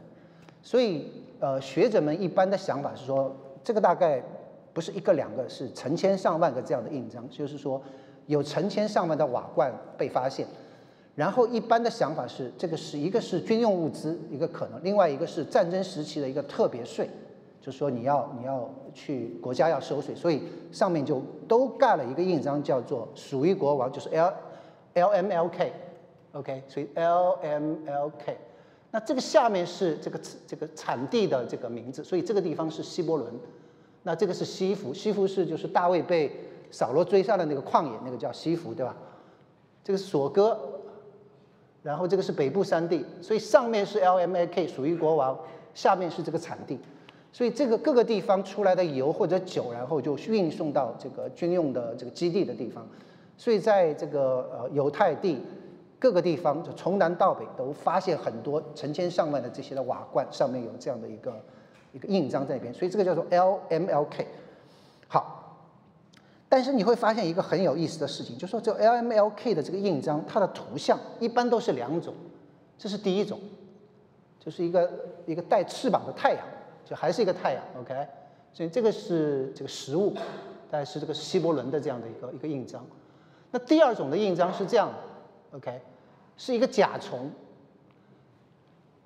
[0.61, 4.21] 所以呃学者们一般的想法是说，这个大概。
[4.73, 7.81] 不是一个两个，是成千上万个这样的印章，就是说
[8.27, 10.47] 有成千上万的瓦罐被发现。
[11.13, 17.09] 然后一般的想法是，这个是一个是军用物资，一个可能；另外一个是战争时期的一个特别税，
[17.59, 20.41] 就是说你要你要去国家要收税，所以
[20.71, 24.33] 上面就都盖了一个印章，叫做属于国王，就是 L
[24.93, 28.37] L M L K，OK，所以 L M L K。
[28.91, 33.33] 那这个下面是这个这个产地的这个名字，所以这个地方是希伯伦。
[34.03, 36.31] 那这个是西弗，西弗是就是大卫被
[36.71, 38.95] 扫罗追杀的那个旷野，那个叫西弗，对吧？
[39.83, 40.57] 这个是索哥，
[41.83, 45.37] 然后这个是北部山地，所以上面是 L M A K 属于国王，
[45.75, 46.79] 下面是这个产地，
[47.31, 52.87] 所以这个各个地方出来的油或者酒，然后就运送到这个军用的这个基地的地方，
[53.37, 55.39] 所以在这个呃犹太地
[55.99, 61.39] 各个地方，就从南到北都发现很多成千上万的这些的瓦罐，上面有这样的一个。
[61.91, 64.25] 一个印章在那边，所以这个叫做 LMLK。
[65.07, 65.57] 好，
[66.47, 72.13] 但是你会发现一个很有意思的事情，就说这 LMLK 的这个印章，它的图像一般都是两种，
[72.77, 73.39] 这是第一种，
[74.39, 74.89] 就是一个
[75.25, 76.45] 一个带翅膀的太阳，
[76.85, 78.07] 就还是一个太阳，OK。
[78.53, 80.13] 所以这个是这个实物，
[80.69, 82.85] 但是这个希伯伦的这样的一个一个印章。
[83.51, 85.81] 那第二种的印章是这样的，OK，
[86.37, 87.29] 是一个甲虫。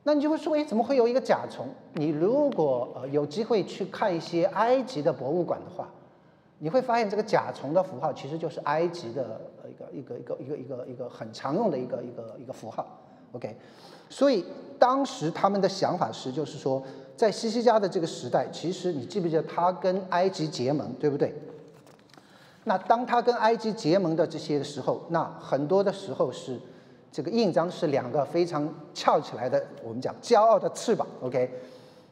[0.04, 1.68] 那你就会说，哎，怎么会有一个甲虫？
[1.98, 5.90] 你如果呃有机会去看一些埃及的博物馆的话，
[6.60, 9.40] 你会发现这个甲虫的符号其实就是埃及的
[9.70, 12.86] 一个一个一个一个一个一个很常用的一个一个一个符号。
[13.32, 13.56] OK，
[14.10, 14.46] 所以
[14.78, 16.84] 当时他们的想法是，就是说，
[17.16, 21.34] 在西西家的这个时代，其实你记不记得他跟埃及结盟，对不对？
[22.66, 26.60] 那当他跟埃及结盟的这些时候，那很多的时候是。
[27.12, 31.08] 这个印章是两个非常翘起来的，我们讲骄傲的翅膀。
[31.22, 31.50] OK，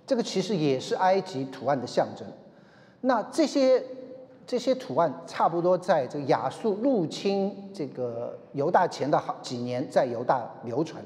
[0.06, 2.28] 这个其实也是埃及图案的象征。
[3.02, 3.84] 那这些
[4.46, 11.02] 这些图案差不多在这个亚述入侵这个犹大前的好几年，在犹大流传，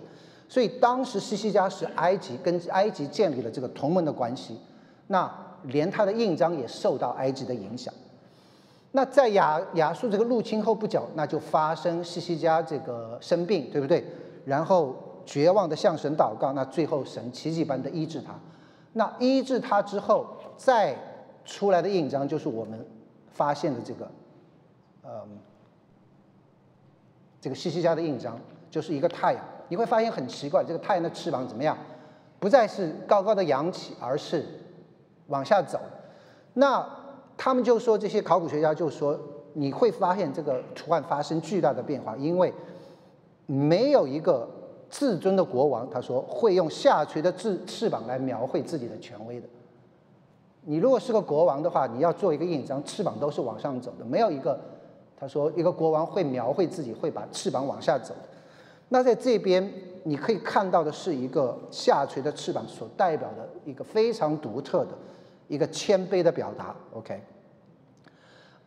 [0.47, 4.59] 所以当时西西家是埃及跟埃及建立了这个同盟的关系，
[5.07, 5.31] 那
[5.63, 7.93] 连他的印章也受到埃及的影响。
[8.91, 14.03] 那在亚亚述这个入侵后不久，那就发生西西家这个生病，对不对？
[14.45, 14.95] 然后
[15.25, 18.33] 绝望的向神祷告，那最后神奇迹般的医治他。
[18.93, 20.27] 那医治他之后，
[20.57, 20.95] 再
[21.45, 22.85] 出来的印章就是我们
[23.31, 24.11] 发现的这个，
[25.03, 25.37] 嗯，
[27.39, 29.43] 这个西西家的印章，就是一个太阳。
[29.69, 31.77] 你会发现很奇怪，这个太阳的翅膀怎么样？
[32.39, 34.45] 不再是高高的扬起，而是
[35.27, 35.79] 往下走。
[36.53, 36.87] 那
[37.35, 39.19] 他们就说，这些考古学家就说，
[39.53, 42.53] 你会发现这个图案发生巨大的变化，因为
[43.45, 44.47] 没有一个
[44.89, 49.47] 至尊的国王，他说会用下垂的翅翅膀来描绘自己的权威的。
[50.65, 54.59] 你如果是个国王的话，你要做一个印章，翅膀都是往上走的，没有一个
[55.19, 58.29] 他说一个国王会描绘自己会把翅膀往下走的。
[58.89, 59.69] 那在这边
[60.03, 64.91] 你可以看到的是一个下垂的翅膀所代表的一个非常独特的
[65.47, 66.75] 一个谦卑的表达。
[66.93, 67.21] OK，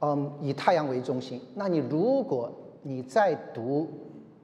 [0.00, 1.40] 嗯，以太阳为中心。
[1.54, 2.50] 那你如果
[2.82, 3.88] 你在读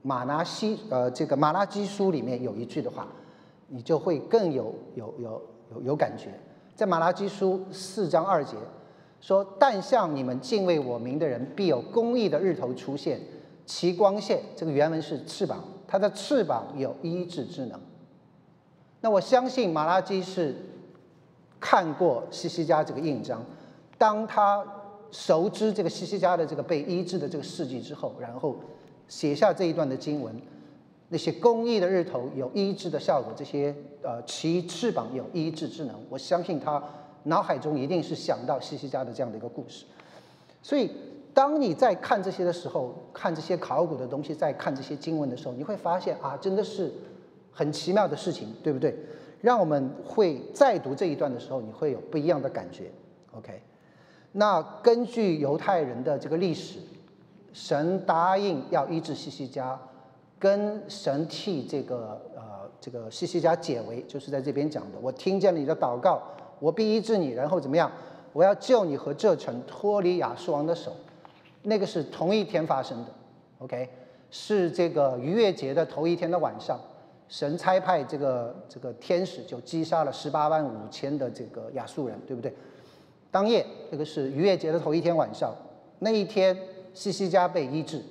[0.07, 3.05] 马拉西呃这个马拉基书里面有一句的话，
[3.67, 5.41] 你就会更有有有
[5.73, 6.29] 有有感觉。
[6.73, 8.55] 在马拉基书四章二节
[9.19, 13.19] 说：“但向你们敬畏我名的人，必有公义的日头出现。”
[13.67, 17.77] 其光线，这个原文是翅膀，它的翅膀有医治之能。
[19.01, 20.55] 那我相信马拉基是
[21.59, 23.43] 看过西西家这个印章，
[23.97, 24.65] 当他
[25.11, 28.55] 熟知这个西西家的这个被医治的这个事迹之后，然后
[29.07, 30.33] 写下这一段的经文，
[31.09, 36.83] 那些公益的日头有医治的效果，这些呃其翅膀有医治之能，我相信他
[37.23, 39.85] 脑海中一定是想到西西家的这样的一个故事，
[40.61, 40.91] 所以。
[41.33, 46.91] 当你在看这些的时候，看这些考古的东西，在看这些经文的时候，你会发现啊，真的是
[47.51, 48.97] 很奇妙的事情，对不对？
[49.39, 52.89] 让我们会再读这一段的时候，你会有不一样的感觉。
[53.33, 53.61] OK，
[54.31, 56.79] 那根据犹太人的这个历史，
[57.57, 59.79] 神答应要医治西西家，
[60.37, 64.99] 跟神替这个呃这个西西家解围，就是在这边讲的。
[65.01, 66.21] 我听见了你的祷告，
[66.59, 67.91] 我必医治你，然后怎么样？
[68.31, 70.95] 我要救你和这城脱离亚述王的手。
[71.63, 73.11] 那个是同一天发生的
[73.57, 73.89] ，OK，
[74.29, 76.79] 是这个逾越节的头一天的晚上，
[77.27, 82.53] 神差派这个这个天使就击杀了十八万五千的这个亚述人，对不对？
[83.31, 85.51] 当夜，这个是逾越节的头一天晚上，
[85.97, 86.55] 那一天
[86.97, 88.01] 西西家被医治，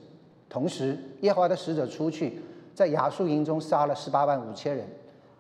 [0.49, 2.41] 同时耶和华的使者出去，
[2.72, 4.87] 在亚述营中杀了十八万五千人，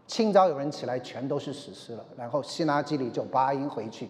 [0.08, 4.08] 清早有人起来，全都是死尸了，然后希拿基里就拔营回去，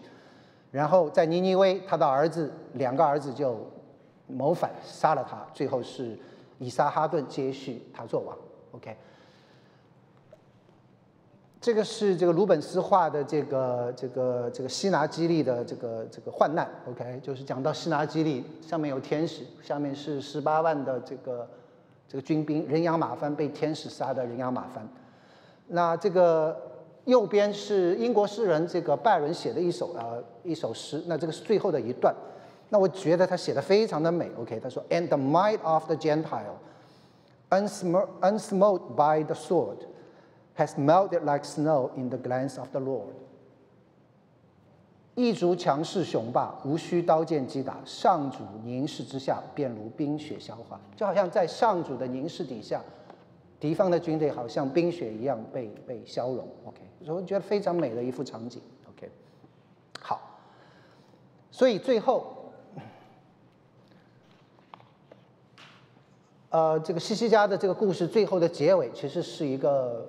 [0.71, 3.57] 然后在尼尼微，他的儿子两个儿子就。
[4.29, 6.19] 谋反杀了他，最后是
[6.57, 8.37] 以撒哈顿接续他做王。
[8.73, 8.93] OK，
[11.67, 16.65] 这个是这个鲁本斯画的这个这个这个西拿基利的这个这个患难。
[16.89, 21.45] OK，就是讲到西拿基利上面有天使，下面是十八万的这个
[22.07, 24.87] 这个军兵人仰马翻被天使杀的人仰马翻。
[25.67, 26.57] 那这个
[27.03, 32.15] 右边是英国诗人这个拜伦写的一首呃一首诗，那这个是最后的一段。
[32.69, 36.59] 那我觉得他写的非常的美，OK，他说，And the might of the Gentile,
[37.49, 39.79] unsmote by the sword,
[40.57, 43.13] has melted like snow in the glance of the Lord。
[45.15, 52.81] 异族强势雄霸，无需刀剑击打，上主凝视之下，便如冰雪消化，就好像在上主的凝视底下，
[53.59, 59.09] 敌方的军队好像冰雪一样被被消融，OK，所以我觉得非常美的一幅场景，OK，
[59.99, 60.21] 好，
[61.51, 62.33] 所以最后。
[66.49, 70.07] 呃，这个西西家的这个故事最后的结尾，其实是一个，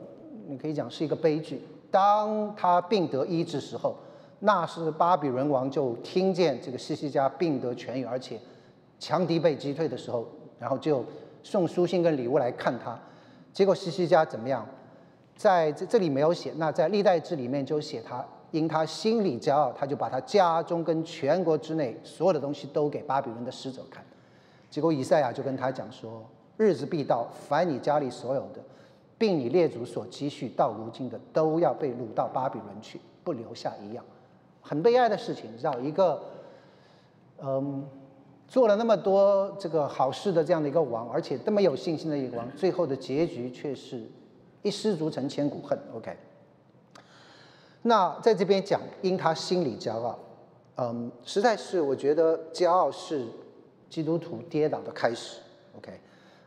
[0.48, 1.62] 你可以讲是一个悲剧。
[1.90, 3.94] 当他病得医治时候，
[4.40, 8.38] 那是巴比伦王就听见这个西西家病得痊愈，而且
[8.98, 10.26] 强敌被击退的时候，
[10.58, 11.04] 然后就
[11.42, 12.98] 送书信跟礼物来看他。
[13.52, 14.66] 结果西西家怎么样？
[15.36, 24.04] 在这这里没有写，那在历代志里面就写他，因他心里骄傲，他就把他家中跟全国之内所有的东西都给巴比伦的使者看。
[24.68, 26.24] 结果以赛亚就跟他讲说
[26.58, 28.60] ：“日子必到，凡你家里所有的，
[29.18, 34.04] 并你列祖所积蓄到如今的，都要被掳到巴比伦去，不留下一样。”
[34.62, 36.22] 很悲哀的事情，知道一个，
[37.42, 37.86] 嗯，
[38.46, 44.02] 做了那么多这个好事的这样的一个王，而且这么有信心的一个王，最后的结局却是
[44.62, 45.78] 一失足成千古恨。
[45.94, 46.16] OK，
[47.82, 50.18] 那在这边讲，因他心里骄傲，
[50.76, 53.26] 嗯，实在是我觉得骄傲是。
[53.90, 55.40] 基督徒跌倒的开始
[55.78, 55.98] ，OK，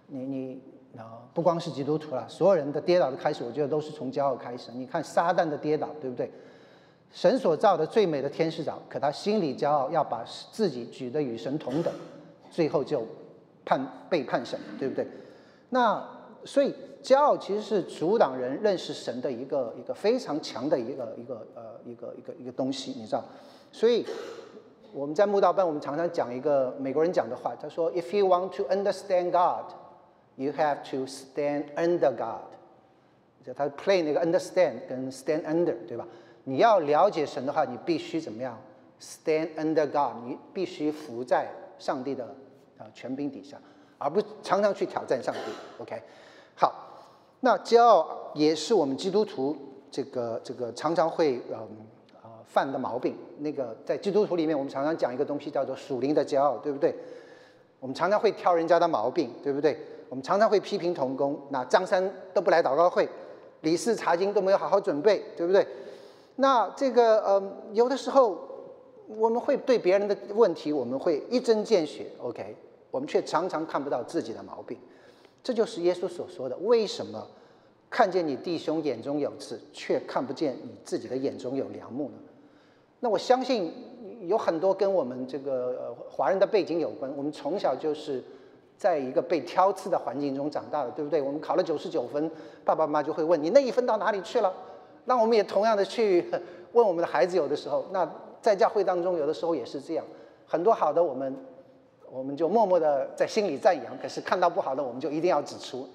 [0.05, 0.61] 你你
[0.97, 4.71] 啊，不光是基督徒了，所有人的跌倒的开始，我觉得都是从骄傲开始。
[4.73, 6.29] 你看撒旦的跌倒，对不对？
[7.11, 11.93] 神所造的最美的天使长，可他心里骄傲，要把自己举得与神同等，
[12.49, 13.05] 最后就
[13.65, 15.05] 判背叛神，对不对？
[15.69, 16.05] 那
[16.45, 16.73] 所以
[17.03, 23.23] 骄傲其实是阻挡人认识神的一个一个非常强的一个一个呃一个一个一个东西，你知道？
[23.71, 24.05] 所以
[24.93, 29.73] 我们在慕道班，我们常常讲一个美国人讲的话，他说：“If you want to understand God,
[30.35, 32.49] you have to stand under God。”
[33.43, 36.07] 就他 play 那个 understand 跟 stand under，对吧？
[36.43, 38.55] 你要了解神的话，你必须怎么样
[39.01, 42.25] ？Stand under God，你必须服在上帝的
[42.77, 43.57] 啊权柄底下，
[43.97, 45.51] 而不常常去挑战上帝。
[45.79, 45.99] OK，
[46.55, 46.71] 好，
[47.39, 49.57] 那骄傲也是我们基督徒
[49.89, 51.57] 这个这个常常会嗯
[52.21, 53.17] 啊犯的毛病。
[53.39, 56.93] 那个在基督徒里面，我们常常讲一个东西叫做属灵的骄傲，对不对？
[57.79, 59.75] 我们常常会挑人家的毛病，对不对？
[60.11, 62.03] 我们常常会批评同工，那张三
[62.33, 63.07] 都不来祷告会，
[63.61, 65.65] 李四查经都没有好好准备，对不对？
[66.35, 67.41] 那这个呃，
[67.71, 68.37] 有的时候
[69.07, 72.53] 我们会对别人的问题，我们会一针见血，OK，
[72.91, 74.77] 我们却常常看不到自己的毛病。
[75.41, 77.25] 这就是耶稣所说的：为什么
[77.89, 82.15] 看见你弟兄眼中有刺，却看不见你自己的眼中有良木呢？
[82.99, 83.73] 那我相信
[84.27, 87.09] 有很多跟我们这个呃华人的背景有关。
[87.15, 88.21] 我们从小就是
[88.81, 91.21] 在一个被挑刺的环境中长大的，对不对？
[91.21, 92.31] 我们考了九十九分，
[92.65, 94.51] 爸爸妈妈就会问你那一分到哪里去了？
[95.05, 96.25] 那我们也同样的去
[96.71, 98.11] 问我们的孩子，有的时候，那
[98.41, 100.03] 在教会当中，有的时候也是这样，
[100.47, 101.35] 很多好的我们，
[102.11, 105.87] 我们就默默的在心里赞扬，可是看到不好的，我们就一定要指出。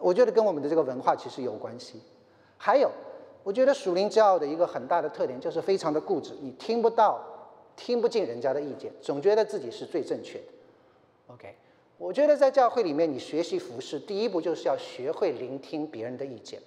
[0.00, 2.02] 我觉得跟我们的这个文化其实有关系。
[2.58, 2.90] 还有，
[3.44, 7.22] 我觉得属灵骄傲的一个很大的特点就是非常的固执，你听不到、
[7.76, 10.44] 听不进人家的意见，总觉得自己是最正确的。
[11.28, 11.54] OK，
[11.98, 16.60] 我觉得在教会里面，你学习服饰，第一步就是要学会聆听别人的意见。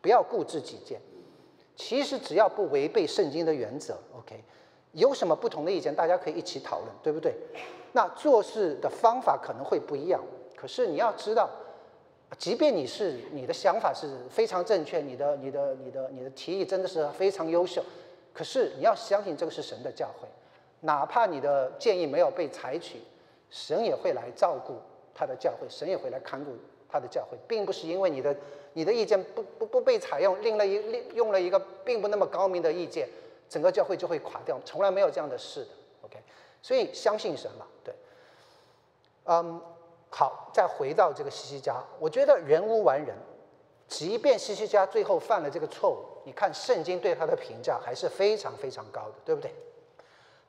[0.00, 1.00] 不要固执己见，
[1.74, 4.40] 其实只要不违背圣经的原则，OK，
[4.92, 7.34] 有什么不同的意见，大家可以一起讨论，对不对？
[7.92, 10.22] 那做事的方法可能会不一样，
[10.54, 11.50] 可是你要知道，
[12.38, 17.82] 即便你是你的想法是非常正确，你的、你的、你的、你的提议真的是非常优秀，
[18.32, 20.26] 可是你要相信这个是神的教诲，
[20.82, 23.00] 哪怕你的建议没有被采取，
[23.50, 24.76] 神也会来照顾
[25.14, 26.56] 他的教会，神也会来看顾
[26.88, 28.36] 他的教会，并不是因为你的。
[28.76, 33.08] 你的意见不不不被采用，另了一另用了一个并不那么高明的意见，
[33.48, 35.70] 整个教会就会垮掉，从来没有这样的事的。
[36.02, 36.18] OK，
[36.60, 37.94] 所以相信神嘛，对。
[39.24, 39.58] 嗯，
[40.10, 43.16] 好，再回到这个西西家，我觉得人无完人，
[43.88, 49.50] 即便西西家最后犯了这个错误，你看圣经对他的评价还是非常非常高的，对不对？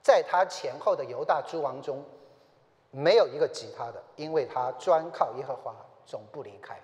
[0.03, 2.03] 在他前后的犹大诸王中，
[2.97, 6.75] 没有一个及他的，因为他专靠耶和华，总不离开。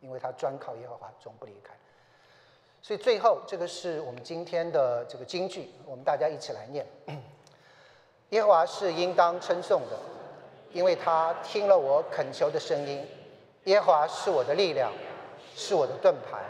[0.00, 1.72] 因为他专靠耶和华，总不离开。
[2.82, 6.84] 所以最后，这个是我们今天的这个金句，我们大家一起来念：
[8.30, 9.96] 耶和华是应当称颂的，
[10.72, 13.06] 因为他听了我恳求的声音。
[13.66, 14.90] 耶和华是我的力量，
[15.54, 16.42] 是我的盾牌，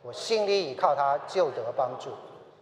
[0.00, 2.08] 我心里倚靠他，就得帮助，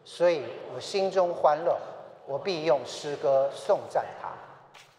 [0.04, 0.42] 所以
[0.74, 1.78] 我心中欢乐，
[2.26, 4.28] 我必用诗歌颂赞他。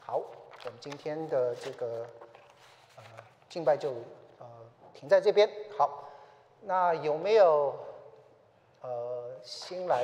[0.05, 0.21] 好，
[0.65, 2.05] 我们今天的这个
[2.95, 3.03] 呃
[3.49, 3.91] 敬拜就
[4.39, 4.45] 呃。
[4.95, 6.07] 停在这边，好，
[6.61, 7.75] 那有没有
[8.81, 10.01] 呃新来？